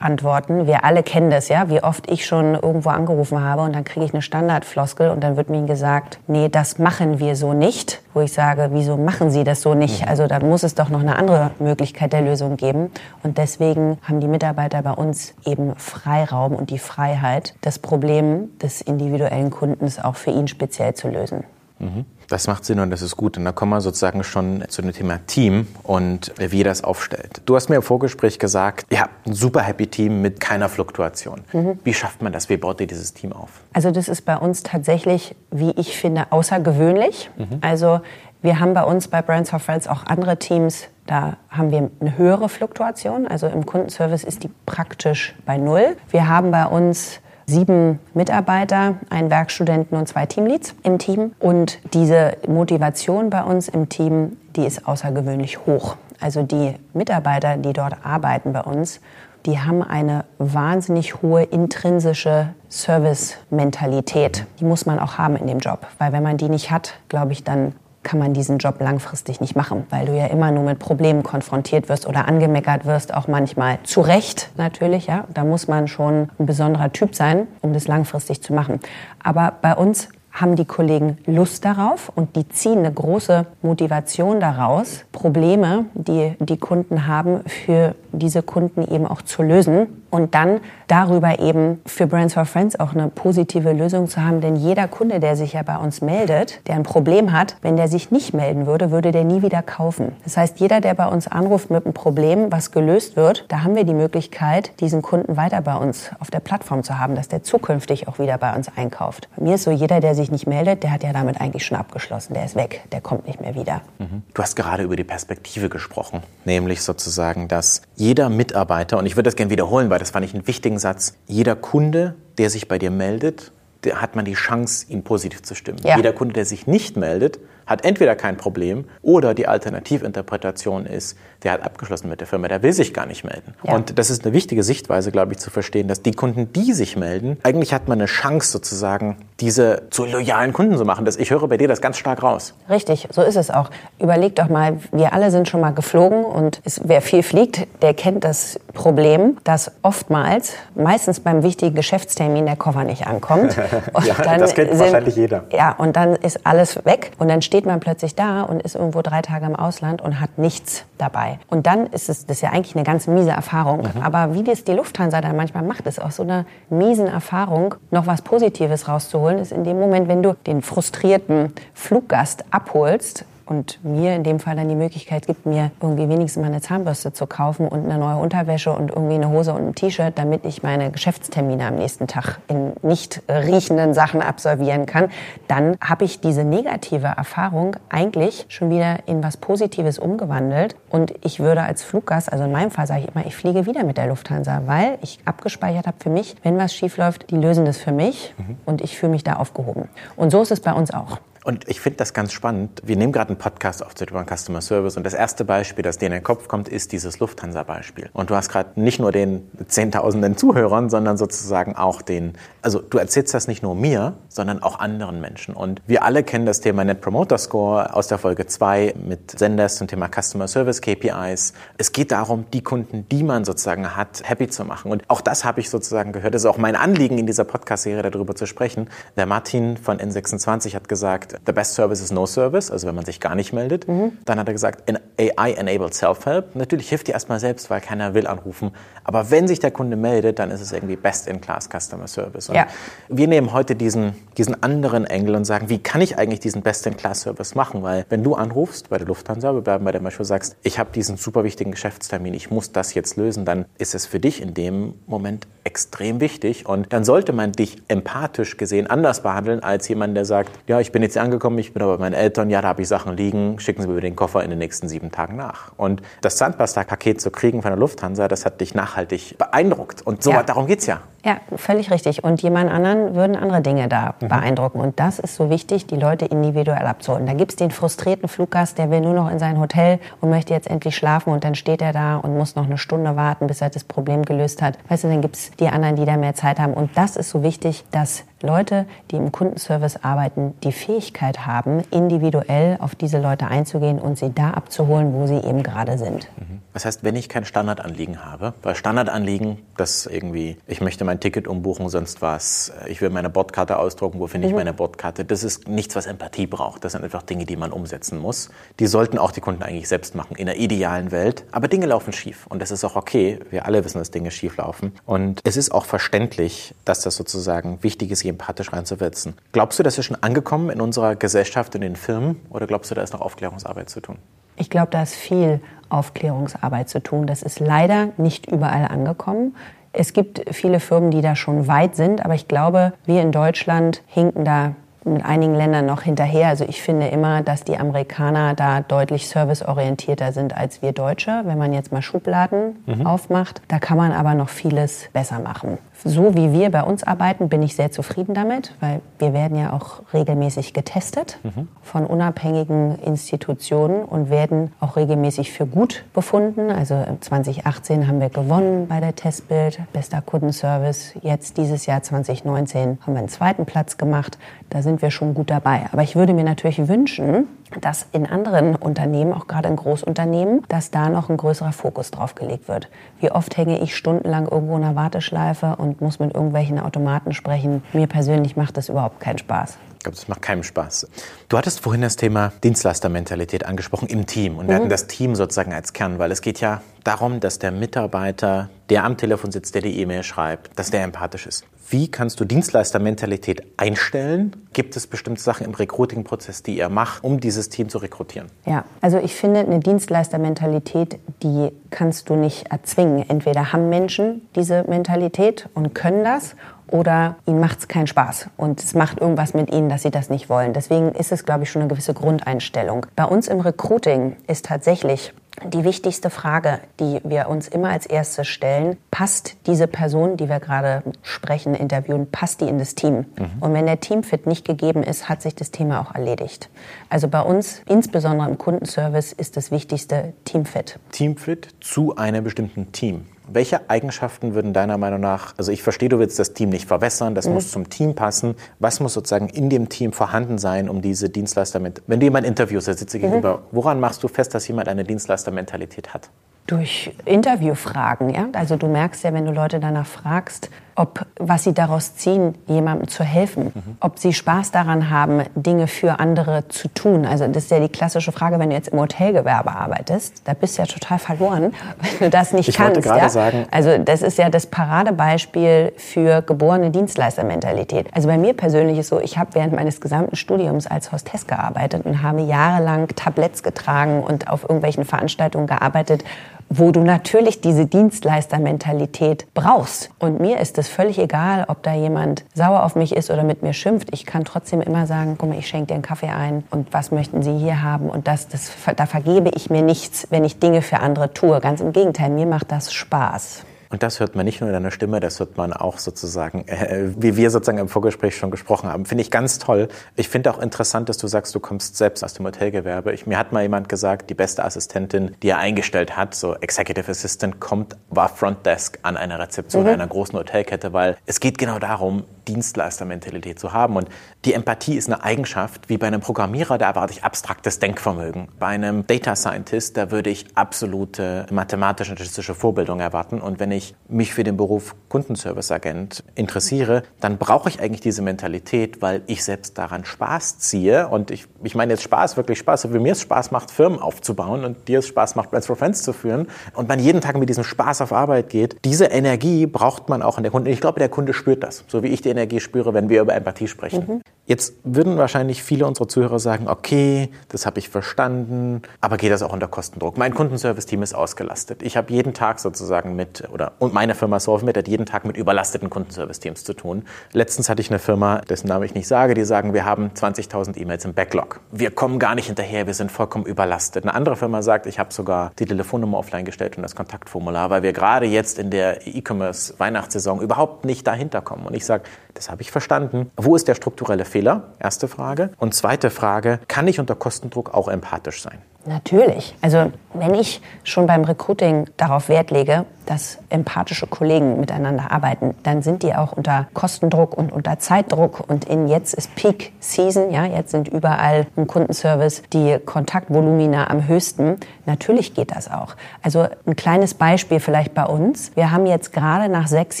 Standardantworten. 0.18 0.66
Wir 0.66 0.84
alle 0.84 1.02
kennen 1.02 1.30
das, 1.30 1.48
ja, 1.48 1.68
wie 1.70 1.82
oft 1.82 2.10
ich 2.10 2.26
schon 2.26 2.54
irgendwo 2.54 2.90
angerufen 2.90 3.42
habe 3.42 3.62
und 3.62 3.74
dann 3.74 3.84
kriege 3.84 4.04
ich 4.04 4.12
eine 4.12 4.22
Standardfloskel 4.22 5.10
und 5.10 5.22
dann 5.22 5.36
wird 5.36 5.50
mir 5.50 5.62
gesagt, 5.62 6.18
nee, 6.26 6.48
das 6.48 6.78
machen 6.78 7.18
wir 7.20 7.36
so 7.36 7.52
nicht. 7.52 8.02
Wo 8.14 8.20
ich 8.20 8.32
sage, 8.32 8.70
wieso 8.72 8.96
machen 8.96 9.30
Sie 9.30 9.44
das 9.44 9.62
so 9.62 9.74
nicht? 9.74 10.02
Mhm. 10.02 10.08
Also 10.08 10.26
da 10.26 10.40
muss 10.40 10.62
es 10.62 10.74
doch 10.74 10.88
noch 10.88 11.00
eine 11.00 11.16
andere 11.16 11.52
Möglichkeit 11.58 12.12
der 12.12 12.22
Lösung 12.22 12.56
geben. 12.56 12.90
Und 13.22 13.38
deswegen 13.38 13.98
haben 14.02 14.20
die 14.20 14.28
Mitarbeiter 14.28 14.82
bei 14.82 14.92
uns 14.92 15.34
eben 15.44 15.74
Freiraum 15.76 16.54
und 16.54 16.70
die 16.70 16.78
Freiheit, 16.78 17.54
das 17.60 17.78
Problem 17.78 18.58
des 18.58 18.80
individuellen 18.80 19.50
Kundens 19.50 20.02
auch 20.02 20.16
für 20.16 20.30
ihn 20.30 20.48
speziell 20.48 20.94
zu 20.94 21.08
lösen. 21.08 21.44
Mhm. 21.78 22.04
Das 22.28 22.46
macht 22.46 22.64
Sinn 22.64 22.78
und 22.80 22.90
das 22.90 23.02
ist 23.02 23.16
gut. 23.16 23.38
Und 23.38 23.44
da 23.44 23.52
kommen 23.52 23.70
wir 23.70 23.80
sozusagen 23.80 24.22
schon 24.22 24.64
zu 24.68 24.82
dem 24.82 24.92
Thema 24.92 25.18
Team 25.26 25.66
und 25.82 26.32
wie 26.36 26.58
ihr 26.58 26.64
das 26.64 26.84
aufstellt. 26.84 27.40
Du 27.46 27.56
hast 27.56 27.68
mir 27.68 27.76
im 27.76 27.82
Vorgespräch 27.82 28.38
gesagt, 28.38 28.86
ihr 28.90 29.00
habt 29.00 29.26
ein 29.26 29.32
super 29.32 29.62
happy 29.62 29.86
Team 29.86 30.20
mit 30.20 30.38
keiner 30.38 30.68
Fluktuation. 30.68 31.42
Mhm. 31.52 31.78
Wie 31.84 31.94
schafft 31.94 32.22
man 32.22 32.32
das? 32.32 32.48
Wie 32.48 32.56
baut 32.56 32.80
ihr 32.80 32.86
dieses 32.86 33.14
Team 33.14 33.32
auf? 33.32 33.48
Also 33.72 33.90
das 33.90 34.08
ist 34.08 34.22
bei 34.26 34.36
uns 34.36 34.62
tatsächlich, 34.62 35.34
wie 35.50 35.70
ich 35.70 35.96
finde, 35.96 36.30
außergewöhnlich. 36.30 37.30
Mhm. 37.36 37.58
Also 37.62 38.00
wir 38.42 38.60
haben 38.60 38.74
bei 38.74 38.84
uns 38.84 39.08
bei 39.08 39.22
Brands 39.22 39.50
for 39.50 39.58
Friends 39.58 39.88
auch 39.88 40.06
andere 40.06 40.38
Teams, 40.38 40.84
da 41.06 41.38
haben 41.48 41.70
wir 41.70 41.90
eine 42.00 42.18
höhere 42.18 42.48
Fluktuation. 42.50 43.26
Also 43.26 43.46
im 43.46 43.64
Kundenservice 43.64 44.24
ist 44.24 44.44
die 44.44 44.50
praktisch 44.66 45.34
bei 45.46 45.56
Null. 45.56 45.96
Wir 46.10 46.28
haben 46.28 46.50
bei 46.50 46.66
uns 46.66 47.20
sieben 47.48 47.98
Mitarbeiter, 48.12 48.96
einen 49.08 49.30
Werkstudenten 49.30 49.96
und 49.96 50.06
zwei 50.06 50.26
Teamleads 50.26 50.74
im 50.82 50.98
Team. 50.98 51.32
Und 51.40 51.78
diese 51.94 52.36
Motivation 52.46 53.30
bei 53.30 53.42
uns 53.42 53.68
im 53.68 53.88
Team, 53.88 54.36
die 54.54 54.66
ist 54.66 54.86
außergewöhnlich 54.86 55.66
hoch. 55.66 55.96
Also 56.20 56.42
die 56.42 56.74
Mitarbeiter, 56.92 57.56
die 57.56 57.72
dort 57.72 58.04
arbeiten 58.04 58.52
bei 58.52 58.60
uns, 58.60 59.00
die 59.46 59.58
haben 59.58 59.82
eine 59.82 60.24
wahnsinnig 60.38 61.22
hohe 61.22 61.42
intrinsische 61.42 62.50
Service-Mentalität. 62.68 64.44
Die 64.60 64.64
muss 64.64 64.84
man 64.84 64.98
auch 64.98 65.16
haben 65.16 65.36
in 65.36 65.46
dem 65.46 65.60
Job, 65.60 65.86
weil 65.98 66.12
wenn 66.12 66.22
man 66.22 66.36
die 66.36 66.50
nicht 66.50 66.70
hat, 66.70 66.94
glaube 67.08 67.32
ich, 67.32 67.44
dann 67.44 67.74
kann 68.08 68.18
man 68.18 68.32
diesen 68.32 68.56
Job 68.56 68.80
langfristig 68.80 69.42
nicht 69.42 69.54
machen, 69.54 69.86
weil 69.90 70.06
du 70.06 70.16
ja 70.16 70.28
immer 70.28 70.50
nur 70.50 70.64
mit 70.64 70.78
Problemen 70.78 71.22
konfrontiert 71.22 71.90
wirst 71.90 72.06
oder 72.06 72.26
angemeckert 72.26 72.86
wirst, 72.86 73.12
auch 73.12 73.28
manchmal 73.28 73.78
zu 73.82 74.00
Recht 74.00 74.48
natürlich. 74.56 75.08
Ja, 75.08 75.24
da 75.34 75.44
muss 75.44 75.68
man 75.68 75.88
schon 75.88 76.30
ein 76.38 76.46
besonderer 76.46 76.90
Typ 76.90 77.14
sein, 77.14 77.46
um 77.60 77.74
das 77.74 77.86
langfristig 77.86 78.42
zu 78.42 78.54
machen. 78.54 78.80
Aber 79.22 79.52
bei 79.60 79.74
uns 79.76 80.08
haben 80.32 80.56
die 80.56 80.64
Kollegen 80.64 81.18
Lust 81.26 81.66
darauf 81.66 82.10
und 82.14 82.34
die 82.34 82.48
ziehen 82.48 82.78
eine 82.78 82.92
große 82.92 83.44
Motivation 83.60 84.40
daraus, 84.40 85.04
Probleme, 85.12 85.84
die 85.92 86.34
die 86.40 86.56
Kunden 86.56 87.06
haben, 87.06 87.40
für 87.46 87.94
diese 88.12 88.42
Kunden 88.42 88.90
eben 88.90 89.06
auch 89.06 89.20
zu 89.20 89.42
lösen 89.42 90.04
und 90.10 90.34
dann 90.34 90.60
darüber 90.86 91.38
eben 91.38 91.80
für 91.86 92.06
Brands 92.06 92.34
for 92.34 92.44
Friends 92.44 92.78
auch 92.80 92.94
eine 92.94 93.08
positive 93.08 93.72
Lösung 93.72 94.08
zu 94.08 94.22
haben. 94.24 94.40
Denn 94.40 94.56
jeder 94.56 94.88
Kunde, 94.88 95.20
der 95.20 95.36
sich 95.36 95.52
ja 95.52 95.62
bei 95.62 95.76
uns 95.76 96.00
meldet, 96.00 96.66
der 96.66 96.76
ein 96.76 96.82
Problem 96.82 97.32
hat, 97.32 97.56
wenn 97.62 97.76
der 97.76 97.88
sich 97.88 98.10
nicht 98.10 98.34
melden 98.34 98.66
würde, 98.66 98.90
würde 98.90 99.12
der 99.12 99.24
nie 99.24 99.42
wieder 99.42 99.62
kaufen. 99.62 100.16
Das 100.24 100.36
heißt, 100.36 100.60
jeder, 100.60 100.80
der 100.80 100.94
bei 100.94 101.06
uns 101.06 101.28
anruft 101.28 101.70
mit 101.70 101.84
einem 101.84 101.94
Problem, 101.94 102.50
was 102.50 102.70
gelöst 102.70 103.16
wird, 103.16 103.44
da 103.48 103.62
haben 103.62 103.76
wir 103.76 103.84
die 103.84 103.94
Möglichkeit, 103.94 104.72
diesen 104.80 105.02
Kunden 105.02 105.36
weiter 105.36 105.60
bei 105.60 105.76
uns 105.76 106.10
auf 106.20 106.30
der 106.30 106.40
Plattform 106.40 106.82
zu 106.82 106.98
haben, 106.98 107.14
dass 107.14 107.28
der 107.28 107.42
zukünftig 107.42 108.08
auch 108.08 108.18
wieder 108.18 108.38
bei 108.38 108.54
uns 108.54 108.68
einkauft. 108.76 109.28
Bei 109.36 109.44
mir 109.44 109.54
ist 109.56 109.64
so, 109.64 109.70
jeder, 109.70 110.00
der 110.00 110.14
sich 110.14 110.30
nicht 110.30 110.46
meldet, 110.46 110.82
der 110.82 110.92
hat 110.92 111.02
ja 111.02 111.12
damit 111.12 111.40
eigentlich 111.40 111.66
schon 111.66 111.76
abgeschlossen. 111.76 112.34
Der 112.34 112.44
ist 112.44 112.56
weg, 112.56 112.82
der 112.92 113.00
kommt 113.00 113.26
nicht 113.26 113.40
mehr 113.40 113.54
wieder. 113.54 113.82
Mhm. 113.98 114.22
Du 114.32 114.42
hast 114.42 114.56
gerade 114.56 114.82
über 114.82 114.96
die 114.96 115.04
Perspektive 115.04 115.68
gesprochen, 115.68 116.22
nämlich 116.44 116.82
sozusagen, 116.82 117.48
dass 117.48 117.82
jeder 117.96 118.30
Mitarbeiter, 118.30 118.98
und 118.98 119.06
ich 119.06 119.16
würde 119.16 119.28
das 119.28 119.36
gerne 119.36 119.50
wiederholen, 119.50 119.90
weil 119.90 119.97
das 119.98 120.10
fand 120.10 120.24
ich 120.24 120.34
einen 120.34 120.46
wichtigen 120.46 120.78
Satz, 120.78 121.14
jeder 121.26 121.56
Kunde, 121.56 122.14
der 122.38 122.50
sich 122.50 122.68
bei 122.68 122.78
dir 122.78 122.90
meldet, 122.90 123.52
der 123.84 124.00
hat 124.00 124.16
man 124.16 124.24
die 124.24 124.34
Chance, 124.34 124.86
ihn 124.88 125.04
positiv 125.04 125.42
zu 125.42 125.54
stimmen. 125.54 125.78
Ja. 125.84 125.96
Jeder 125.96 126.12
Kunde, 126.12 126.34
der 126.34 126.44
sich 126.44 126.66
nicht 126.66 126.96
meldet, 126.96 127.38
hat 127.68 127.84
entweder 127.84 128.16
kein 128.16 128.36
Problem 128.36 128.86
oder 129.02 129.34
die 129.34 129.46
Alternativinterpretation 129.46 130.86
ist, 130.86 131.16
der 131.44 131.52
hat 131.52 131.62
abgeschlossen 131.62 132.08
mit 132.08 132.20
der 132.20 132.26
Firma, 132.26 132.48
der 132.48 132.62
will 132.62 132.72
sich 132.72 132.92
gar 132.92 133.06
nicht 133.06 133.24
melden. 133.24 133.54
Ja. 133.62 133.74
Und 133.74 133.98
das 133.98 134.10
ist 134.10 134.24
eine 134.24 134.34
wichtige 134.34 134.62
Sichtweise, 134.64 135.12
glaube 135.12 135.32
ich, 135.32 135.38
zu 135.38 135.50
verstehen, 135.50 135.86
dass 135.86 136.02
die 136.02 136.12
Kunden, 136.12 136.52
die 136.52 136.72
sich 136.72 136.96
melden, 136.96 137.36
eigentlich 137.44 137.72
hat 137.72 137.86
man 137.86 137.98
eine 137.98 138.06
Chance 138.06 138.50
sozusagen, 138.50 139.16
diese 139.38 139.82
zu 139.90 140.04
loyalen 140.04 140.52
Kunden 140.52 140.76
zu 140.76 140.84
machen. 140.84 141.04
Das, 141.04 141.16
ich 141.16 141.30
höre 141.30 141.46
bei 141.46 141.56
dir 141.56 141.68
das 141.68 141.80
ganz 141.80 141.98
stark 141.98 142.22
raus. 142.22 142.54
Richtig, 142.68 143.06
so 143.12 143.22
ist 143.22 143.36
es 143.36 143.50
auch. 143.50 143.70
Überleg 144.00 144.34
doch 144.34 144.48
mal, 144.48 144.78
wir 144.90 145.12
alle 145.12 145.30
sind 145.30 145.48
schon 145.48 145.60
mal 145.60 145.70
geflogen 145.70 146.24
und 146.24 146.60
es, 146.64 146.80
wer 146.84 147.02
viel 147.02 147.22
fliegt, 147.22 147.68
der 147.82 147.94
kennt 147.94 148.24
das 148.24 148.58
Problem, 148.72 149.36
dass 149.44 149.70
oftmals, 149.82 150.54
meistens 150.74 151.20
beim 151.20 151.42
wichtigen 151.42 151.74
Geschäftstermin, 151.74 152.46
der 152.46 152.56
Koffer 152.56 152.84
nicht 152.84 153.06
ankommt. 153.06 153.56
ja, 154.04 154.38
das 154.38 154.54
kennt 154.54 154.70
sind, 154.70 154.80
wahrscheinlich 154.80 155.16
jeder. 155.16 155.44
Ja, 155.52 155.72
und 155.72 155.96
dann 155.96 156.16
ist 156.16 156.46
alles 156.46 156.84
weg 156.84 157.12
und 157.18 157.28
dann 157.28 157.42
steht 157.42 157.57
man 157.66 157.80
plötzlich 157.80 158.14
da 158.14 158.42
und 158.42 158.62
ist 158.62 158.74
irgendwo 158.74 159.02
drei 159.02 159.22
Tage 159.22 159.46
im 159.46 159.56
Ausland 159.56 160.02
und 160.02 160.20
hat 160.20 160.38
nichts 160.38 160.84
dabei. 160.98 161.38
Und 161.48 161.66
dann 161.66 161.86
ist 161.86 162.08
es, 162.08 162.26
das 162.26 162.38
ist 162.38 162.42
ja 162.42 162.50
eigentlich 162.50 162.74
eine 162.74 162.84
ganz 162.84 163.06
miese 163.06 163.30
Erfahrung. 163.30 163.82
Mhm. 163.82 164.02
Aber 164.02 164.34
wie 164.34 164.42
das 164.42 164.64
die 164.64 164.72
Lufthansa 164.72 165.20
dann 165.20 165.36
manchmal 165.36 165.62
macht, 165.62 165.86
ist 165.86 166.00
aus 166.00 166.16
so 166.16 166.22
einer 166.22 166.44
miesen 166.70 167.06
Erfahrung 167.06 167.74
noch 167.90 168.06
was 168.06 168.22
Positives 168.22 168.88
rauszuholen, 168.88 169.38
ist 169.38 169.52
in 169.52 169.64
dem 169.64 169.78
Moment, 169.78 170.08
wenn 170.08 170.22
du 170.22 170.34
den 170.46 170.62
frustrierten 170.62 171.52
Fluggast 171.74 172.44
abholst, 172.50 173.24
und 173.48 173.82
mir 173.82 174.14
in 174.14 174.24
dem 174.24 174.40
Fall 174.40 174.56
dann 174.56 174.68
die 174.68 174.74
Möglichkeit 174.74 175.26
gibt, 175.26 175.46
mir 175.46 175.70
irgendwie 175.80 176.08
wenigstens 176.08 176.42
mal 176.42 176.48
eine 176.48 176.60
Zahnbürste 176.60 177.12
zu 177.12 177.26
kaufen 177.26 177.66
und 177.68 177.84
eine 177.84 177.98
neue 177.98 178.16
Unterwäsche 178.16 178.72
und 178.72 178.90
irgendwie 178.90 179.14
eine 179.14 179.30
Hose 179.30 179.52
und 179.52 179.68
ein 179.68 179.74
T-Shirt, 179.74 180.12
damit 180.16 180.44
ich 180.44 180.62
meine 180.62 180.90
Geschäftstermine 180.90 181.66
am 181.66 181.76
nächsten 181.76 182.06
Tag 182.06 182.38
in 182.48 182.72
nicht 182.82 183.22
riechenden 183.28 183.94
Sachen 183.94 184.20
absolvieren 184.20 184.86
kann, 184.86 185.10
dann 185.46 185.76
habe 185.80 186.04
ich 186.04 186.20
diese 186.20 186.44
negative 186.44 187.06
Erfahrung 187.06 187.76
eigentlich 187.88 188.46
schon 188.48 188.70
wieder 188.70 188.98
in 189.06 189.22
was 189.22 189.36
Positives 189.36 189.98
umgewandelt 189.98 190.76
und 190.90 191.14
ich 191.22 191.40
würde 191.40 191.62
als 191.62 191.82
Fluggast, 191.82 192.32
also 192.32 192.44
in 192.44 192.52
meinem 192.52 192.70
Fall 192.70 192.86
sage 192.86 193.02
ich 193.02 193.14
immer, 193.14 193.26
ich 193.26 193.36
fliege 193.36 193.66
wieder 193.66 193.84
mit 193.84 193.96
der 193.96 194.06
Lufthansa, 194.06 194.62
weil 194.66 194.98
ich 195.02 195.18
abgespeichert 195.24 195.86
habe 195.86 195.96
für 196.00 196.10
mich, 196.10 196.36
wenn 196.42 196.58
was 196.58 196.74
schief 196.74 196.96
läuft, 196.96 197.30
die 197.30 197.36
lösen 197.36 197.64
das 197.64 197.78
für 197.78 197.92
mich 197.92 198.34
mhm. 198.38 198.56
und 198.66 198.80
ich 198.80 198.98
fühle 198.98 199.12
mich 199.12 199.24
da 199.24 199.34
aufgehoben. 199.34 199.88
Und 200.16 200.30
so 200.30 200.42
ist 200.42 200.50
es 200.50 200.60
bei 200.60 200.72
uns 200.72 200.92
auch. 200.92 201.18
Und 201.48 201.66
ich 201.66 201.80
finde 201.80 201.96
das 201.96 202.12
ganz 202.12 202.34
spannend. 202.34 202.82
Wir 202.84 202.96
nehmen 202.98 203.10
gerade 203.10 203.30
einen 203.30 203.38
Podcast 203.38 203.82
auf 203.82 203.94
über 203.98 204.22
Customer 204.22 204.60
Service 204.60 204.98
und 204.98 205.04
das 205.04 205.14
erste 205.14 205.46
Beispiel, 205.46 205.82
das 205.82 205.96
dir 205.96 206.04
in 206.04 206.12
den 206.12 206.22
Kopf 206.22 206.46
kommt, 206.46 206.68
ist 206.68 206.92
dieses 206.92 207.20
Lufthansa-Beispiel. 207.20 208.10
Und 208.12 208.28
du 208.28 208.34
hast 208.34 208.50
gerade 208.50 208.78
nicht 208.78 209.00
nur 209.00 209.12
den 209.12 209.50
Zehntausenden 209.66 210.36
Zuhörern, 210.36 210.90
sondern 210.90 211.16
sozusagen 211.16 211.74
auch 211.74 212.02
den, 212.02 212.34
also 212.60 212.80
du 212.80 212.98
erzählst 212.98 213.32
das 213.32 213.48
nicht 213.48 213.62
nur 213.62 213.74
mir, 213.74 214.12
sondern 214.28 214.62
auch 214.62 214.78
anderen 214.78 215.22
Menschen. 215.22 215.54
Und 215.54 215.80
wir 215.86 216.02
alle 216.04 216.22
kennen 216.22 216.44
das 216.44 216.60
Thema 216.60 216.84
Net 216.84 217.00
Promoter 217.00 217.38
Score 217.38 217.94
aus 217.94 218.08
der 218.08 218.18
Folge 218.18 218.46
2 218.46 218.96
mit 219.02 219.38
Senders 219.38 219.76
zum 219.76 219.88
Thema 219.88 220.10
Customer 220.10 220.48
Service 220.48 220.82
KPIs. 220.82 221.54
Es 221.78 221.92
geht 221.92 222.12
darum, 222.12 222.44
die 222.52 222.62
Kunden, 222.62 223.06
die 223.10 223.22
man 223.22 223.46
sozusagen 223.46 223.96
hat, 223.96 224.20
happy 224.28 224.48
zu 224.48 224.66
machen. 224.66 224.92
Und 224.92 225.02
auch 225.08 225.22
das 225.22 225.46
habe 225.46 225.60
ich 225.60 225.70
sozusagen 225.70 226.12
gehört. 226.12 226.34
Das 226.34 226.42
ist 226.42 226.46
auch 226.46 226.58
mein 226.58 226.76
Anliegen 226.76 227.16
in 227.16 227.26
dieser 227.26 227.44
Podcast-Serie, 227.44 228.10
darüber 228.10 228.36
zu 228.36 228.44
sprechen. 228.44 228.90
Der 229.16 229.24
Martin 229.24 229.78
von 229.78 229.96
N26 229.96 230.74
hat 230.74 230.90
gesagt, 230.90 231.37
the 231.46 231.52
best 231.52 231.74
service 231.74 232.00
is 232.00 232.10
no 232.10 232.26
service, 232.26 232.70
also 232.70 232.86
wenn 232.86 232.94
man 232.94 233.04
sich 233.04 233.20
gar 233.20 233.34
nicht 233.34 233.52
meldet. 233.52 233.88
Mhm. 233.88 234.12
Dann 234.24 234.38
hat 234.38 234.46
er 234.48 234.52
gesagt, 234.52 234.90
AI-enabled 235.18 235.94
Self-Help. 235.94 236.54
Natürlich 236.54 236.88
hilft 236.88 237.08
die 237.08 237.12
erstmal 237.12 237.40
selbst, 237.40 237.70
weil 237.70 237.80
keiner 237.80 238.14
will 238.14 238.26
anrufen. 238.26 238.72
Aber 239.04 239.30
wenn 239.30 239.48
sich 239.48 239.60
der 239.60 239.70
Kunde 239.70 239.96
meldet, 239.96 240.38
dann 240.38 240.50
ist 240.50 240.60
es 240.60 240.72
irgendwie 240.72 240.96
Best-in-Class 240.96 241.68
Customer 241.70 242.06
Service. 242.06 242.48
Ja. 242.48 242.66
Wir 243.08 243.28
nehmen 243.28 243.52
heute 243.52 243.74
diesen, 243.74 244.14
diesen 244.36 244.62
anderen 244.62 245.04
Engel 245.06 245.34
und 245.34 245.44
sagen, 245.44 245.68
wie 245.68 245.78
kann 245.78 246.00
ich 246.00 246.18
eigentlich 246.18 246.40
diesen 246.40 246.62
Best-in-Class 246.62 247.22
Service 247.22 247.54
machen? 247.54 247.82
Weil 247.82 248.04
wenn 248.08 248.22
du 248.22 248.34
anrufst 248.34 248.90
bei 248.90 248.98
der 248.98 249.06
Lufthansa, 249.06 249.54
wir 249.54 249.62
bleiben 249.62 249.84
bei 249.84 249.92
der 249.92 250.00
Beispiel, 250.00 250.26
sagst, 250.26 250.56
ich 250.62 250.78
habe 250.78 250.90
diesen 250.92 251.16
super 251.16 251.44
wichtigen 251.44 251.70
Geschäftstermin, 251.70 252.34
ich 252.34 252.50
muss 252.50 252.72
das 252.72 252.94
jetzt 252.94 253.16
lösen, 253.16 253.44
dann 253.44 253.64
ist 253.78 253.94
es 253.94 254.06
für 254.06 254.20
dich 254.20 254.40
in 254.42 254.54
dem 254.54 254.94
Moment 255.06 255.46
extrem 255.64 256.20
wichtig. 256.20 256.66
Und 256.66 256.92
dann 256.92 257.04
sollte 257.04 257.32
man 257.32 257.52
dich 257.52 257.82
empathisch 257.88 258.56
gesehen 258.56 258.86
anders 258.86 259.22
behandeln 259.22 259.60
als 259.60 259.88
jemand, 259.88 260.16
der 260.16 260.24
sagt, 260.24 260.50
ja, 260.66 260.80
ich 260.80 260.92
bin 260.92 261.02
jetzt 261.02 261.16
angekommen, 261.16 261.27
ich 261.58 261.72
bin 261.72 261.82
aber 261.82 261.96
bei 261.96 262.04
meinen 262.04 262.14
Eltern, 262.14 262.50
ja, 262.50 262.60
da 262.60 262.68
habe 262.68 262.82
ich 262.82 262.88
Sachen 262.88 263.16
liegen, 263.16 263.58
schicken 263.58 263.82
Sie 263.82 263.88
mir 263.88 264.00
den 264.00 264.16
Koffer 264.16 264.42
in 264.44 264.50
den 264.50 264.58
nächsten 264.58 264.88
sieben 264.88 265.10
Tagen 265.10 265.36
nach. 265.36 265.72
Und 265.76 266.02
das 266.20 266.36
Zahnpasta-Paket 266.36 267.20
zu 267.20 267.30
kriegen 267.30 267.62
von 267.62 267.70
der 267.70 267.78
Lufthansa, 267.78 268.28
das 268.28 268.44
hat 268.44 268.60
dich 268.60 268.74
nachhaltig 268.74 269.36
beeindruckt. 269.38 270.06
Und 270.06 270.22
so, 270.22 270.30
Ja. 270.30 270.42
darum 270.42 270.66
geht's 270.66 270.86
ja. 270.86 271.00
Ja, 271.24 271.38
völlig 271.56 271.90
richtig. 271.90 272.22
Und 272.22 272.42
jemand 272.42 272.70
anderen 272.70 273.14
würden 273.14 273.34
andere 273.36 273.60
Dinge 273.60 273.88
da 273.88 274.14
beeindrucken. 274.20 274.80
Und 274.80 275.00
das 275.00 275.18
ist 275.18 275.34
so 275.34 275.50
wichtig, 275.50 275.86
die 275.86 275.96
Leute 275.96 276.24
individuell 276.26 276.86
abzuholen. 276.86 277.26
Da 277.26 277.34
gibt's 277.34 277.56
den 277.56 277.70
frustrierten 277.70 278.28
Fluggast, 278.28 278.78
der 278.78 278.90
will 278.90 279.00
nur 279.00 279.14
noch 279.14 279.30
in 279.30 279.38
sein 279.38 279.58
Hotel 279.58 279.98
und 280.20 280.30
möchte 280.30 280.54
jetzt 280.54 280.70
endlich 280.70 280.96
schlafen 280.96 281.32
und 281.32 281.42
dann 281.44 281.54
steht 281.56 281.82
er 281.82 281.92
da 281.92 282.16
und 282.16 282.38
muss 282.38 282.54
noch 282.54 282.64
eine 282.66 282.78
Stunde 282.78 283.16
warten, 283.16 283.48
bis 283.48 283.60
er 283.60 283.68
das 283.70 283.84
Problem 283.84 284.24
gelöst 284.24 284.62
hat. 284.62 284.78
Weißt 284.88 285.04
du, 285.04 285.08
dann 285.08 285.20
gibt's 285.20 285.50
die 285.58 285.68
anderen, 285.68 285.96
die 285.96 286.04
da 286.04 286.16
mehr 286.16 286.34
Zeit 286.34 286.60
haben. 286.60 286.72
Und 286.74 286.96
das 286.96 287.16
ist 287.16 287.30
so 287.30 287.42
wichtig, 287.42 287.84
dass 287.90 288.22
Leute, 288.42 288.86
die 289.10 289.16
im 289.16 289.32
Kundenservice 289.32 290.02
arbeiten, 290.02 290.54
die 290.62 290.72
Fähigkeit 290.72 291.46
haben, 291.46 291.82
individuell 291.90 292.76
auf 292.80 292.94
diese 292.94 293.18
Leute 293.18 293.48
einzugehen 293.48 293.98
und 293.98 294.18
sie 294.18 294.32
da 294.32 294.50
abzuholen, 294.50 295.12
wo 295.12 295.26
sie 295.26 295.36
eben 295.36 295.62
gerade 295.62 295.98
sind. 295.98 296.28
Das 296.72 296.84
heißt, 296.84 297.02
wenn 297.02 297.16
ich 297.16 297.28
kein 297.28 297.44
Standardanliegen 297.44 298.24
habe, 298.24 298.54
weil 298.62 298.76
Standardanliegen, 298.76 299.58
das 299.76 300.06
irgendwie, 300.06 300.56
ich 300.68 300.80
möchte 300.80 301.04
mein 301.04 301.18
Ticket 301.18 301.48
umbuchen, 301.48 301.88
sonst 301.88 302.22
was, 302.22 302.72
ich 302.86 303.00
will 303.00 303.10
meine 303.10 303.30
Bordkarte 303.30 303.78
ausdrucken, 303.78 304.20
wo 304.20 304.28
finde 304.28 304.46
ich 304.46 304.54
meine 304.54 304.72
Bordkarte, 304.72 305.24
das 305.24 305.42
ist 305.42 305.66
nichts, 305.66 305.96
was 305.96 306.06
Empathie 306.06 306.46
braucht. 306.46 306.84
Das 306.84 306.92
sind 306.92 307.02
einfach 307.02 307.22
Dinge, 307.22 307.46
die 307.46 307.56
man 307.56 307.72
umsetzen 307.72 308.18
muss. 308.18 308.50
Die 308.78 308.86
sollten 308.86 309.18
auch 309.18 309.32
die 309.32 309.40
Kunden 309.40 309.64
eigentlich 309.64 309.88
selbst 309.88 310.14
machen, 310.14 310.36
in 310.36 310.46
der 310.46 310.58
idealen 310.58 311.10
Welt. 311.10 311.44
Aber 311.50 311.66
Dinge 311.66 311.86
laufen 311.86 312.12
schief 312.12 312.46
und 312.46 312.62
das 312.62 312.70
ist 312.70 312.84
auch 312.84 312.94
okay. 312.94 313.40
Wir 313.50 313.66
alle 313.66 313.84
wissen, 313.84 313.98
dass 313.98 314.12
Dinge 314.12 314.30
schief 314.30 314.56
laufen. 314.56 314.92
Und 315.04 315.40
es 315.42 315.56
ist 315.56 315.72
auch 315.72 315.84
verständlich, 315.84 316.74
dass 316.84 317.00
das 317.00 317.16
sozusagen 317.16 317.82
wichtig 317.82 318.12
ist, 318.12 318.22
hier 318.28 318.34
empathisch 318.34 318.72
reinzusetzen. 318.72 319.34
Glaubst 319.52 319.78
du, 319.78 319.82
das 319.82 319.98
ist 319.98 320.04
schon 320.04 320.22
angekommen 320.22 320.70
in 320.70 320.80
unserer 320.80 321.16
Gesellschaft, 321.16 321.74
in 321.74 321.80
den 321.80 321.96
Firmen, 321.96 322.40
oder 322.50 322.66
glaubst 322.66 322.90
du, 322.90 322.94
da 322.94 323.02
ist 323.02 323.12
noch 323.12 323.20
Aufklärungsarbeit 323.20 323.88
zu 323.90 324.00
tun? 324.00 324.18
Ich 324.56 324.70
glaube, 324.70 324.88
da 324.90 325.02
ist 325.02 325.14
viel 325.14 325.60
Aufklärungsarbeit 325.88 326.88
zu 326.88 327.00
tun. 327.00 327.26
Das 327.26 327.42
ist 327.42 327.60
leider 327.60 328.08
nicht 328.16 328.50
überall 328.50 328.86
angekommen. 328.88 329.56
Es 329.92 330.12
gibt 330.12 330.42
viele 330.54 330.80
Firmen, 330.80 331.10
die 331.10 331.22
da 331.22 331.34
schon 331.34 331.66
weit 331.66 331.96
sind, 331.96 332.24
aber 332.24 332.34
ich 332.34 332.48
glaube, 332.48 332.92
wir 333.06 333.22
in 333.22 333.32
Deutschland 333.32 334.02
hinken 334.06 334.44
da 334.44 334.74
mit 335.04 335.24
einigen 335.24 335.54
Ländern 335.54 335.86
noch 335.86 336.02
hinterher. 336.02 336.48
Also 336.48 336.64
ich 336.64 336.82
finde 336.82 337.08
immer, 337.08 337.42
dass 337.42 337.64
die 337.64 337.78
Amerikaner 337.78 338.54
da 338.54 338.80
deutlich 338.80 339.28
serviceorientierter 339.28 340.32
sind 340.32 340.54
als 340.56 340.82
wir 340.82 340.92
Deutsche. 340.92 341.42
Wenn 341.44 341.56
man 341.56 341.72
jetzt 341.72 341.92
mal 341.92 342.02
Schubladen 342.02 342.76
aufmacht, 343.04 343.62
da 343.68 343.78
kann 343.78 343.96
man 343.96 344.12
aber 344.12 344.34
noch 344.34 344.48
vieles 344.50 345.08
besser 345.12 345.38
machen. 345.38 345.78
So 346.04 346.34
wie 346.36 346.52
wir 346.52 346.70
bei 346.70 346.82
uns 346.82 347.02
arbeiten, 347.02 347.48
bin 347.48 347.62
ich 347.62 347.74
sehr 347.74 347.90
zufrieden 347.90 348.32
damit, 348.34 348.74
weil 348.80 349.00
wir 349.18 349.32
werden 349.32 349.58
ja 349.58 349.72
auch 349.72 350.02
regelmäßig 350.14 350.72
getestet 350.72 351.38
von 351.82 352.06
unabhängigen 352.06 352.98
Institutionen 353.00 354.04
und 354.04 354.30
werden 354.30 354.72
auch 354.80 354.96
regelmäßig 354.96 355.52
für 355.52 355.66
gut 355.66 356.04
befunden. 356.14 356.70
Also 356.70 357.04
2018 357.20 358.06
haben 358.06 358.20
wir 358.20 358.28
gewonnen 358.28 358.86
bei 358.88 359.00
der 359.00 359.16
Testbild, 359.16 359.80
bester 359.92 360.20
Kundenservice. 360.22 361.14
Jetzt 361.22 361.56
dieses 361.56 361.86
Jahr 361.86 362.02
2019 362.02 362.98
haben 363.00 363.12
wir 363.14 363.18
einen 363.18 363.28
zweiten 363.28 363.66
Platz 363.66 363.96
gemacht. 363.96 364.38
Da 364.70 364.82
sind 364.82 365.02
wir 365.02 365.10
schon 365.10 365.34
gut 365.34 365.50
dabei. 365.50 365.86
Aber 365.92 366.02
ich 366.02 366.14
würde 366.14 366.32
mir 366.32 366.44
natürlich 366.44 366.86
wünschen, 366.86 367.48
dass 367.80 368.06
in 368.12 368.26
anderen 368.26 368.76
Unternehmen, 368.76 369.32
auch 369.32 369.46
gerade 369.46 369.68
in 369.68 369.76
Großunternehmen, 369.76 370.62
dass 370.68 370.90
da 370.90 371.08
noch 371.08 371.28
ein 371.28 371.36
größerer 371.36 371.72
Fokus 371.72 372.10
drauf 372.10 372.34
gelegt 372.34 372.68
wird. 372.68 372.88
Wie 373.20 373.30
oft 373.30 373.56
hänge 373.56 373.80
ich 373.80 373.96
stundenlang 373.96 374.48
irgendwo 374.48 374.76
in 374.76 374.84
einer 374.84 374.96
Warteschleife 374.96 375.76
und 375.76 376.00
muss 376.00 376.18
mit 376.18 376.34
irgendwelchen 376.34 376.78
Automaten 376.78 377.32
sprechen. 377.32 377.82
Mir 377.92 378.06
persönlich 378.06 378.56
macht 378.56 378.76
das 378.76 378.88
überhaupt 378.88 379.20
keinen 379.20 379.38
Spaß. 379.38 379.78
Ich 379.98 380.04
glaube, 380.04 380.16
das 380.16 380.28
macht 380.28 380.42
keinem 380.42 380.62
Spaß. 380.62 381.08
Du 381.48 381.58
hattest 381.58 381.80
vorhin 381.80 382.02
das 382.02 382.14
Thema 382.14 382.52
Dienstleistermentalität 382.62 383.66
angesprochen 383.66 384.06
im 384.08 384.26
Team. 384.26 384.56
Und 384.56 384.68
wir 384.68 384.76
hatten 384.76 384.88
das 384.88 385.08
Team 385.08 385.34
sozusagen 385.34 385.72
als 385.72 385.92
Kern, 385.92 386.20
weil 386.20 386.30
es 386.30 386.40
geht 386.40 386.60
ja 386.60 386.82
darum, 387.08 387.40
dass 387.40 387.58
der 387.58 387.72
Mitarbeiter, 387.72 388.68
der 388.90 389.04
am 389.04 389.16
Telefon 389.16 389.50
sitzt, 389.50 389.74
der 389.74 389.82
die 389.82 389.98
E-Mail 390.00 390.22
schreibt, 390.22 390.78
dass 390.78 390.90
der 390.90 391.02
empathisch 391.02 391.46
ist. 391.46 391.64
Wie 391.90 392.10
kannst 392.10 392.38
du 392.38 392.44
Dienstleistermentalität 392.44 393.62
einstellen? 393.78 394.54
Gibt 394.74 394.94
es 394.94 395.06
bestimmte 395.06 395.40
Sachen 395.40 395.64
im 395.64 395.72
Recruiting-Prozess, 395.72 396.62
die 396.62 396.76
ihr 396.76 396.90
macht, 396.90 397.24
um 397.24 397.40
dieses 397.40 397.70
Team 397.70 397.88
zu 397.88 397.96
rekrutieren? 397.96 398.48
Ja, 398.66 398.84
also 399.00 399.16
ich 399.16 399.34
finde, 399.34 399.60
eine 399.60 399.78
Dienstleistermentalität, 399.78 401.18
die 401.42 401.70
kannst 401.88 402.28
du 402.28 402.34
nicht 402.34 402.70
erzwingen. 402.70 403.24
Entweder 403.30 403.72
haben 403.72 403.88
Menschen 403.88 404.46
diese 404.54 404.84
Mentalität 404.86 405.70
und 405.72 405.94
können 405.94 406.24
das 406.24 406.56
oder 406.88 407.36
ihnen 407.46 407.60
macht 407.60 407.78
es 407.78 407.88
keinen 407.88 408.06
Spaß 408.06 408.48
und 408.58 408.82
es 408.82 408.94
macht 408.94 409.20
irgendwas 409.20 409.54
mit 409.54 409.72
ihnen, 409.72 409.88
dass 409.88 410.02
sie 410.02 410.10
das 410.10 410.28
nicht 410.28 410.50
wollen. 410.50 410.74
Deswegen 410.74 411.12
ist 411.12 411.32
es, 411.32 411.46
glaube 411.46 411.64
ich, 411.64 411.70
schon 411.70 411.82
eine 411.82 411.88
gewisse 411.88 412.12
Grundeinstellung. 412.12 413.06
Bei 413.16 413.24
uns 413.24 413.48
im 413.48 413.60
Recruiting 413.60 414.36
ist 414.46 414.66
tatsächlich 414.66 415.32
die 415.64 415.84
wichtigste 415.84 416.30
Frage, 416.30 416.80
die 417.00 417.20
wir 417.24 417.48
uns 417.48 417.68
immer 417.68 417.90
als 417.90 418.06
erstes 418.06 418.46
stellen, 418.46 418.96
passt 419.10 419.56
diese 419.66 419.86
Person, 419.86 420.36
die 420.36 420.48
wir 420.48 420.60
gerade 420.60 421.02
sprechen, 421.22 421.74
interviewen, 421.74 422.30
passt 422.30 422.60
die 422.60 422.66
in 422.66 422.78
das 422.78 422.94
Team? 422.94 423.26
Und 423.60 423.74
wenn 423.74 423.86
der 423.86 424.00
Teamfit 424.00 424.46
nicht 424.46 424.64
gegeben 424.64 425.02
ist, 425.02 425.28
hat 425.28 425.42
sich 425.42 425.54
das 425.54 425.70
Thema 425.70 426.00
auch 426.00 426.14
erledigt. 426.14 426.68
Also 427.08 427.28
bei 427.28 427.40
uns, 427.40 427.82
insbesondere 427.86 428.48
im 428.48 428.58
Kundenservice, 428.58 429.32
ist 429.32 429.56
das 429.56 429.70
Wichtigste 429.70 430.32
Teamfit. 430.44 430.98
Teamfit 431.12 431.68
zu 431.80 432.16
einem 432.16 432.44
bestimmten 432.44 432.92
Team. 432.92 433.26
Welche 433.50 433.88
Eigenschaften 433.88 434.54
würden 434.54 434.72
deiner 434.72 434.98
Meinung 434.98 435.20
nach, 435.20 435.54
also 435.56 435.72
ich 435.72 435.82
verstehe, 435.82 436.08
du 436.08 436.18
willst 436.18 436.38
das 436.38 436.52
Team 436.52 436.68
nicht 436.68 436.86
verwässern, 436.86 437.34
das 437.34 437.48
muss 437.48 437.70
zum 437.70 437.88
Team 437.88 438.14
passen. 438.14 438.54
Was 438.78 439.00
muss 439.00 439.14
sozusagen 439.14 439.48
in 439.48 439.70
dem 439.70 439.88
Team 439.88 440.12
vorhanden 440.12 440.58
sein, 440.58 440.88
um 440.88 441.00
diese 441.02 441.30
Dienstleister 441.30 441.80
mit, 441.80 442.02
wenn 442.06 442.20
du 442.20 442.26
jemand 442.26 442.46
interviewst, 442.46 442.86
der 442.86 442.94
sitzt 442.94 443.14
dir 443.14 443.20
gegenüber, 443.20 443.62
woran 443.72 444.00
machst 444.00 444.22
du 444.22 444.28
fest, 444.28 444.54
dass 444.54 444.68
jemand 444.68 444.88
eine 444.88 445.04
Dienstleistermentalität 445.04 446.12
hat? 446.12 446.30
Durch 446.66 447.12
Interviewfragen, 447.24 448.28
ja. 448.30 448.48
Also 448.52 448.76
du 448.76 448.88
merkst 448.88 449.24
ja, 449.24 449.32
wenn 449.32 449.46
du 449.46 449.52
Leute 449.52 449.80
danach 449.80 450.06
fragst, 450.06 450.68
ob 451.00 451.24
was 451.38 451.62
sie 451.62 451.72
daraus 451.72 452.16
ziehen, 452.16 452.56
jemandem 452.66 453.06
zu 453.06 453.22
helfen, 453.22 453.72
ob 454.00 454.18
sie 454.18 454.32
Spaß 454.32 454.72
daran 454.72 455.10
haben, 455.10 455.42
Dinge 455.54 455.86
für 455.86 456.18
andere 456.18 456.66
zu 456.68 456.88
tun. 456.88 457.24
Also 457.24 457.46
das 457.46 457.64
ist 457.64 457.70
ja 457.70 457.78
die 457.78 457.88
klassische 457.88 458.32
Frage, 458.32 458.58
wenn 458.58 458.70
du 458.70 458.74
jetzt 458.76 458.88
im 458.88 458.98
Hotelgewerbe 458.98 459.70
arbeitest, 459.70 460.42
da 460.44 460.54
bist 460.54 460.76
du 460.76 460.82
ja 460.82 460.86
total 460.86 461.20
verloren, 461.20 461.72
wenn 462.18 462.18
du 462.18 462.30
das 462.30 462.52
nicht 462.52 462.68
Ich 462.68 462.76
kannst. 462.76 462.96
wollte 462.96 463.08
gerade 463.08 463.20
ja? 463.22 463.28
sagen- 463.28 463.66
Also 463.70 463.96
das 463.96 464.22
ist 464.22 464.38
ja 464.38 464.50
das 464.50 464.66
Paradebeispiel 464.66 465.92
für 465.96 466.42
geborene 466.42 466.90
Dienstleistermentalität. 466.90 468.08
Also 468.12 468.26
bei 468.26 468.36
mir 468.36 468.54
persönlich 468.54 468.98
ist 468.98 469.08
so, 469.08 469.20
ich 469.20 469.38
habe 469.38 469.50
während 469.54 469.74
meines 469.74 470.00
gesamten 470.00 470.34
Studiums 470.34 470.88
als 470.88 471.12
Hostess 471.12 471.46
gearbeitet 471.46 472.06
und 472.06 472.22
habe 472.22 472.40
jahrelang 472.42 473.06
Tabletts 473.14 473.62
getragen 473.62 474.22
und 474.24 474.48
auf 474.50 474.64
irgendwelchen 474.64 475.04
Veranstaltungen 475.04 475.68
gearbeitet, 475.68 476.24
wo 476.68 476.90
du 476.90 477.00
natürlich 477.00 477.60
diese 477.60 477.86
Dienstleistermentalität 477.86 479.46
brauchst. 479.54 480.10
Und 480.18 480.40
mir 480.40 480.60
ist 480.60 480.78
es 480.78 480.88
völlig 480.88 481.18
egal, 481.18 481.64
ob 481.68 481.82
da 481.82 481.94
jemand 481.94 482.44
sauer 482.54 482.84
auf 482.84 482.94
mich 482.94 483.14
ist 483.14 483.30
oder 483.30 483.44
mit 483.44 483.62
mir 483.62 483.72
schimpft. 483.72 484.08
Ich 484.12 484.26
kann 484.26 484.44
trotzdem 484.44 484.80
immer 484.80 485.06
sagen, 485.06 485.36
guck 485.38 485.48
mal, 485.48 485.58
ich 485.58 485.68
schenke 485.68 485.88
dir 485.88 485.94
einen 485.94 486.02
Kaffee 486.02 486.28
ein 486.28 486.64
und 486.70 486.92
was 486.92 487.10
möchten 487.10 487.42
Sie 487.42 487.56
hier 487.56 487.82
haben? 487.82 488.10
Und 488.10 488.28
das, 488.28 488.48
das, 488.48 488.70
da 488.96 489.06
vergebe 489.06 489.50
ich 489.54 489.70
mir 489.70 489.82
nichts, 489.82 490.26
wenn 490.30 490.44
ich 490.44 490.58
Dinge 490.58 490.82
für 490.82 491.00
andere 491.00 491.32
tue. 491.32 491.60
Ganz 491.60 491.80
im 491.80 491.92
Gegenteil, 491.92 492.30
mir 492.30 492.46
macht 492.46 492.70
das 492.70 492.92
Spaß. 492.92 493.64
Und 493.90 494.02
das 494.02 494.20
hört 494.20 494.34
man 494.34 494.44
nicht 494.44 494.60
nur 494.60 494.68
in 494.68 494.74
deiner 494.74 494.90
Stimme, 494.90 495.20
das 495.20 495.40
hört 495.40 495.56
man 495.56 495.72
auch 495.72 495.98
sozusagen, 495.98 496.66
äh, 496.68 497.12
wie 497.16 497.36
wir 497.36 497.50
sozusagen 497.50 497.78
im 497.78 497.88
Vorgespräch 497.88 498.36
schon 498.36 498.50
gesprochen 498.50 498.90
haben. 498.90 499.06
Finde 499.06 499.22
ich 499.22 499.30
ganz 499.30 499.58
toll. 499.58 499.88
Ich 500.16 500.28
finde 500.28 500.50
auch 500.50 500.58
interessant, 500.58 501.08
dass 501.08 501.18
du 501.18 501.26
sagst, 501.26 501.54
du 501.54 501.60
kommst 501.60 501.96
selbst 501.96 502.22
aus 502.22 502.34
dem 502.34 502.46
Hotelgewerbe. 502.46 503.12
Ich, 503.12 503.26
mir 503.26 503.38
hat 503.38 503.52
mal 503.52 503.62
jemand 503.62 503.88
gesagt, 503.88 504.30
die 504.30 504.34
beste 504.34 504.64
Assistentin, 504.64 505.36
die 505.42 505.50
er 505.50 505.58
eingestellt 505.58 506.16
hat, 506.16 506.34
so 506.34 506.54
Executive 506.54 507.10
Assistant, 507.10 507.60
kommt, 507.60 507.96
war 508.10 508.28
Frontdesk 508.28 508.98
an 509.02 509.16
einer 509.16 509.38
Rezeption 509.38 509.86
einer 509.86 510.06
großen 510.06 510.38
Hotelkette, 510.38 510.92
weil 510.92 511.16
es 511.26 511.40
geht 511.40 511.58
genau 511.58 511.78
darum, 511.78 512.24
Dienstleistermentalität 512.48 513.58
zu 513.58 513.72
haben. 513.72 513.96
Und 513.96 514.08
die 514.44 514.54
Empathie 514.54 514.96
ist 514.96 515.08
eine 515.08 515.22
Eigenschaft, 515.22 515.88
wie 515.88 515.98
bei 515.98 516.06
einem 516.06 516.20
Programmierer, 516.20 516.78
da 516.78 516.86
erwarte 516.88 517.12
ich 517.12 517.24
abstraktes 517.24 517.78
Denkvermögen. 517.78 518.48
Bei 518.58 518.68
einem 518.68 519.06
Data 519.06 519.36
Scientist, 519.36 519.96
da 519.96 520.10
würde 520.10 520.30
ich 520.30 520.46
absolute 520.54 521.46
mathematische 521.50 522.12
und 522.12 522.16
statistische 522.16 522.54
Vorbildung 522.54 523.00
erwarten. 523.00 523.40
Und 523.40 523.60
wenn 523.60 523.70
ich 523.70 523.94
mich 524.08 524.32
für 524.32 524.44
den 524.44 524.56
Beruf 524.56 524.96
Kundenservice-Agent 525.08 526.24
interessiere, 526.34 527.02
dann 527.20 527.38
brauche 527.38 527.68
ich 527.68 527.80
eigentlich 527.80 528.00
diese 528.00 528.22
Mentalität, 528.22 529.02
weil 529.02 529.22
ich 529.26 529.44
selbst 529.44 529.76
daran 529.76 530.04
Spaß 530.04 530.58
ziehe. 530.58 531.08
Und 531.08 531.30
ich, 531.30 531.46
ich 531.62 531.74
meine 531.74 531.92
jetzt 531.92 532.02
Spaß, 532.02 532.36
wirklich 532.36 532.58
Spaß, 532.58 532.82
so 532.82 532.94
wie 532.94 532.98
mir 532.98 533.12
es 533.12 533.20
Spaß 533.20 533.50
macht, 533.50 533.70
Firmen 533.70 533.98
aufzubauen 533.98 534.64
und 534.64 534.88
dir 534.88 535.00
es 535.00 535.06
Spaß 535.06 535.34
macht, 535.34 535.50
Brands 535.50 535.66
for 535.66 535.76
Friends 535.76 536.02
zu 536.02 536.12
führen. 536.12 536.48
Und 536.74 536.88
man 536.88 536.98
jeden 536.98 537.20
Tag 537.20 537.36
mit 537.36 537.48
diesem 537.48 537.64
Spaß 537.64 538.00
auf 538.00 538.12
Arbeit 538.12 538.48
geht. 538.48 538.76
Diese 538.84 539.06
Energie 539.06 539.66
braucht 539.66 540.08
man 540.08 540.22
auch 540.22 540.38
in 540.38 540.44
der 540.44 540.52
Kunde. 540.52 540.70
Ich 540.70 540.80
glaube, 540.80 540.98
der 540.98 541.08
Kunde 541.08 541.34
spürt 541.34 541.62
das, 541.62 541.84
so 541.88 542.02
wie 542.02 542.08
ich 542.08 542.22
die 542.22 542.30
Energie 542.38 542.60
spüre, 542.60 542.94
wenn 542.94 543.08
wir 543.08 543.20
über 543.20 543.34
Empathie 543.34 543.68
sprechen. 543.68 544.22
Jetzt 544.48 544.76
würden 544.82 545.18
wahrscheinlich 545.18 545.62
viele 545.62 545.86
unserer 545.86 546.08
Zuhörer 546.08 546.38
sagen, 546.38 546.68
okay, 546.68 547.28
das 547.50 547.66
habe 547.66 547.78
ich 547.78 547.90
verstanden, 547.90 548.80
aber 549.02 549.18
geht 549.18 549.30
das 549.30 549.42
auch 549.42 549.52
unter 549.52 549.68
Kostendruck? 549.68 550.16
Mein 550.16 550.32
Kundenservice-Team 550.32 551.02
ist 551.02 551.14
ausgelastet. 551.14 551.82
Ich 551.82 551.98
habe 551.98 552.10
jeden 552.10 552.32
Tag 552.32 552.58
sozusagen 552.58 553.14
mit, 553.14 553.46
oder 553.52 553.72
und 553.78 553.92
meine 553.92 554.14
Firma 554.14 554.40
SolveMed 554.40 554.78
hat 554.78 554.88
jeden 554.88 555.04
Tag 555.04 555.26
mit 555.26 555.36
überlasteten 555.36 555.90
Kundenservice-Teams 555.90 556.64
zu 556.64 556.72
tun. 556.72 557.04
Letztens 557.34 557.68
hatte 557.68 557.82
ich 557.82 557.90
eine 557.90 557.98
Firma, 557.98 558.40
dessen 558.48 558.68
Name 558.68 558.86
ich 558.86 558.94
nicht 558.94 559.06
sage, 559.06 559.34
die 559.34 559.44
sagen, 559.44 559.74
wir 559.74 559.84
haben 559.84 560.12
20.000 560.14 560.78
E-Mails 560.78 561.04
im 561.04 561.12
Backlog. 561.12 561.60
Wir 561.70 561.90
kommen 561.90 562.18
gar 562.18 562.34
nicht 562.34 562.46
hinterher, 562.46 562.86
wir 562.86 562.94
sind 562.94 563.12
vollkommen 563.12 563.44
überlastet. 563.44 564.04
Eine 564.04 564.14
andere 564.14 564.36
Firma 564.36 564.62
sagt, 564.62 564.86
ich 564.86 564.98
habe 564.98 565.12
sogar 565.12 565.52
die 565.58 565.66
Telefonnummer 565.66 566.16
offline 566.16 566.46
gestellt 566.46 566.78
und 566.78 566.84
das 566.84 566.96
Kontaktformular, 566.96 567.68
weil 567.68 567.82
wir 567.82 567.92
gerade 567.92 568.24
jetzt 568.24 568.58
in 568.58 568.70
der 568.70 569.06
E-Commerce-Weihnachtssaison 569.06 570.40
überhaupt 570.40 570.86
nicht 570.86 571.06
dahinter 571.06 571.42
kommen. 571.42 571.66
Und 571.66 571.74
ich 571.74 571.84
sage, 571.84 572.04
das 572.34 572.50
habe 572.50 572.62
ich 572.62 572.70
verstanden. 572.70 573.30
Wo 573.36 573.56
ist 573.56 573.68
der 573.68 573.74
strukturelle 573.74 574.24
Fehler? 574.24 574.74
Erste 574.78 575.08
Frage. 575.08 575.50
Und 575.58 575.74
zweite 575.74 576.10
Frage, 576.10 576.60
kann 576.68 576.86
ich 576.86 577.00
unter 577.00 577.14
Kostendruck 577.14 577.74
auch 577.74 577.88
empathisch 577.88 578.42
sein? 578.42 578.58
Natürlich. 578.88 579.54
Also 579.60 579.92
wenn 580.14 580.34
ich 580.34 580.62
schon 580.82 581.06
beim 581.06 581.24
Recruiting 581.24 581.86
darauf 581.96 582.28
Wert 582.28 582.50
lege, 582.50 582.86
dass 583.06 583.38
empathische 583.50 584.06
Kollegen 584.06 584.60
miteinander 584.60 585.10
arbeiten, 585.10 585.54
dann 585.62 585.82
sind 585.82 586.02
die 586.02 586.14
auch 586.14 586.32
unter 586.32 586.68
Kostendruck 586.74 587.36
und 587.36 587.52
unter 587.52 587.78
Zeitdruck. 587.78 588.48
Und 588.48 588.64
in 588.64 588.88
jetzt 588.88 589.14
ist 589.14 589.34
Peak 589.34 589.72
Season, 589.80 590.30
ja, 590.30 590.44
jetzt 590.46 590.70
sind 590.70 590.88
überall 590.88 591.46
im 591.56 591.66
Kundenservice 591.66 592.42
die 592.52 592.78
Kontaktvolumina 592.78 593.90
am 593.90 594.06
höchsten. 594.06 594.58
Natürlich 594.86 595.34
geht 595.34 595.50
das 595.54 595.70
auch. 595.70 595.94
Also 596.22 596.46
ein 596.66 596.76
kleines 596.76 597.14
Beispiel 597.14 597.60
vielleicht 597.60 597.94
bei 597.94 598.04
uns. 598.04 598.52
Wir 598.54 598.70
haben 598.70 598.86
jetzt 598.86 599.12
gerade 599.12 599.50
nach 599.50 599.66
sechs 599.66 600.00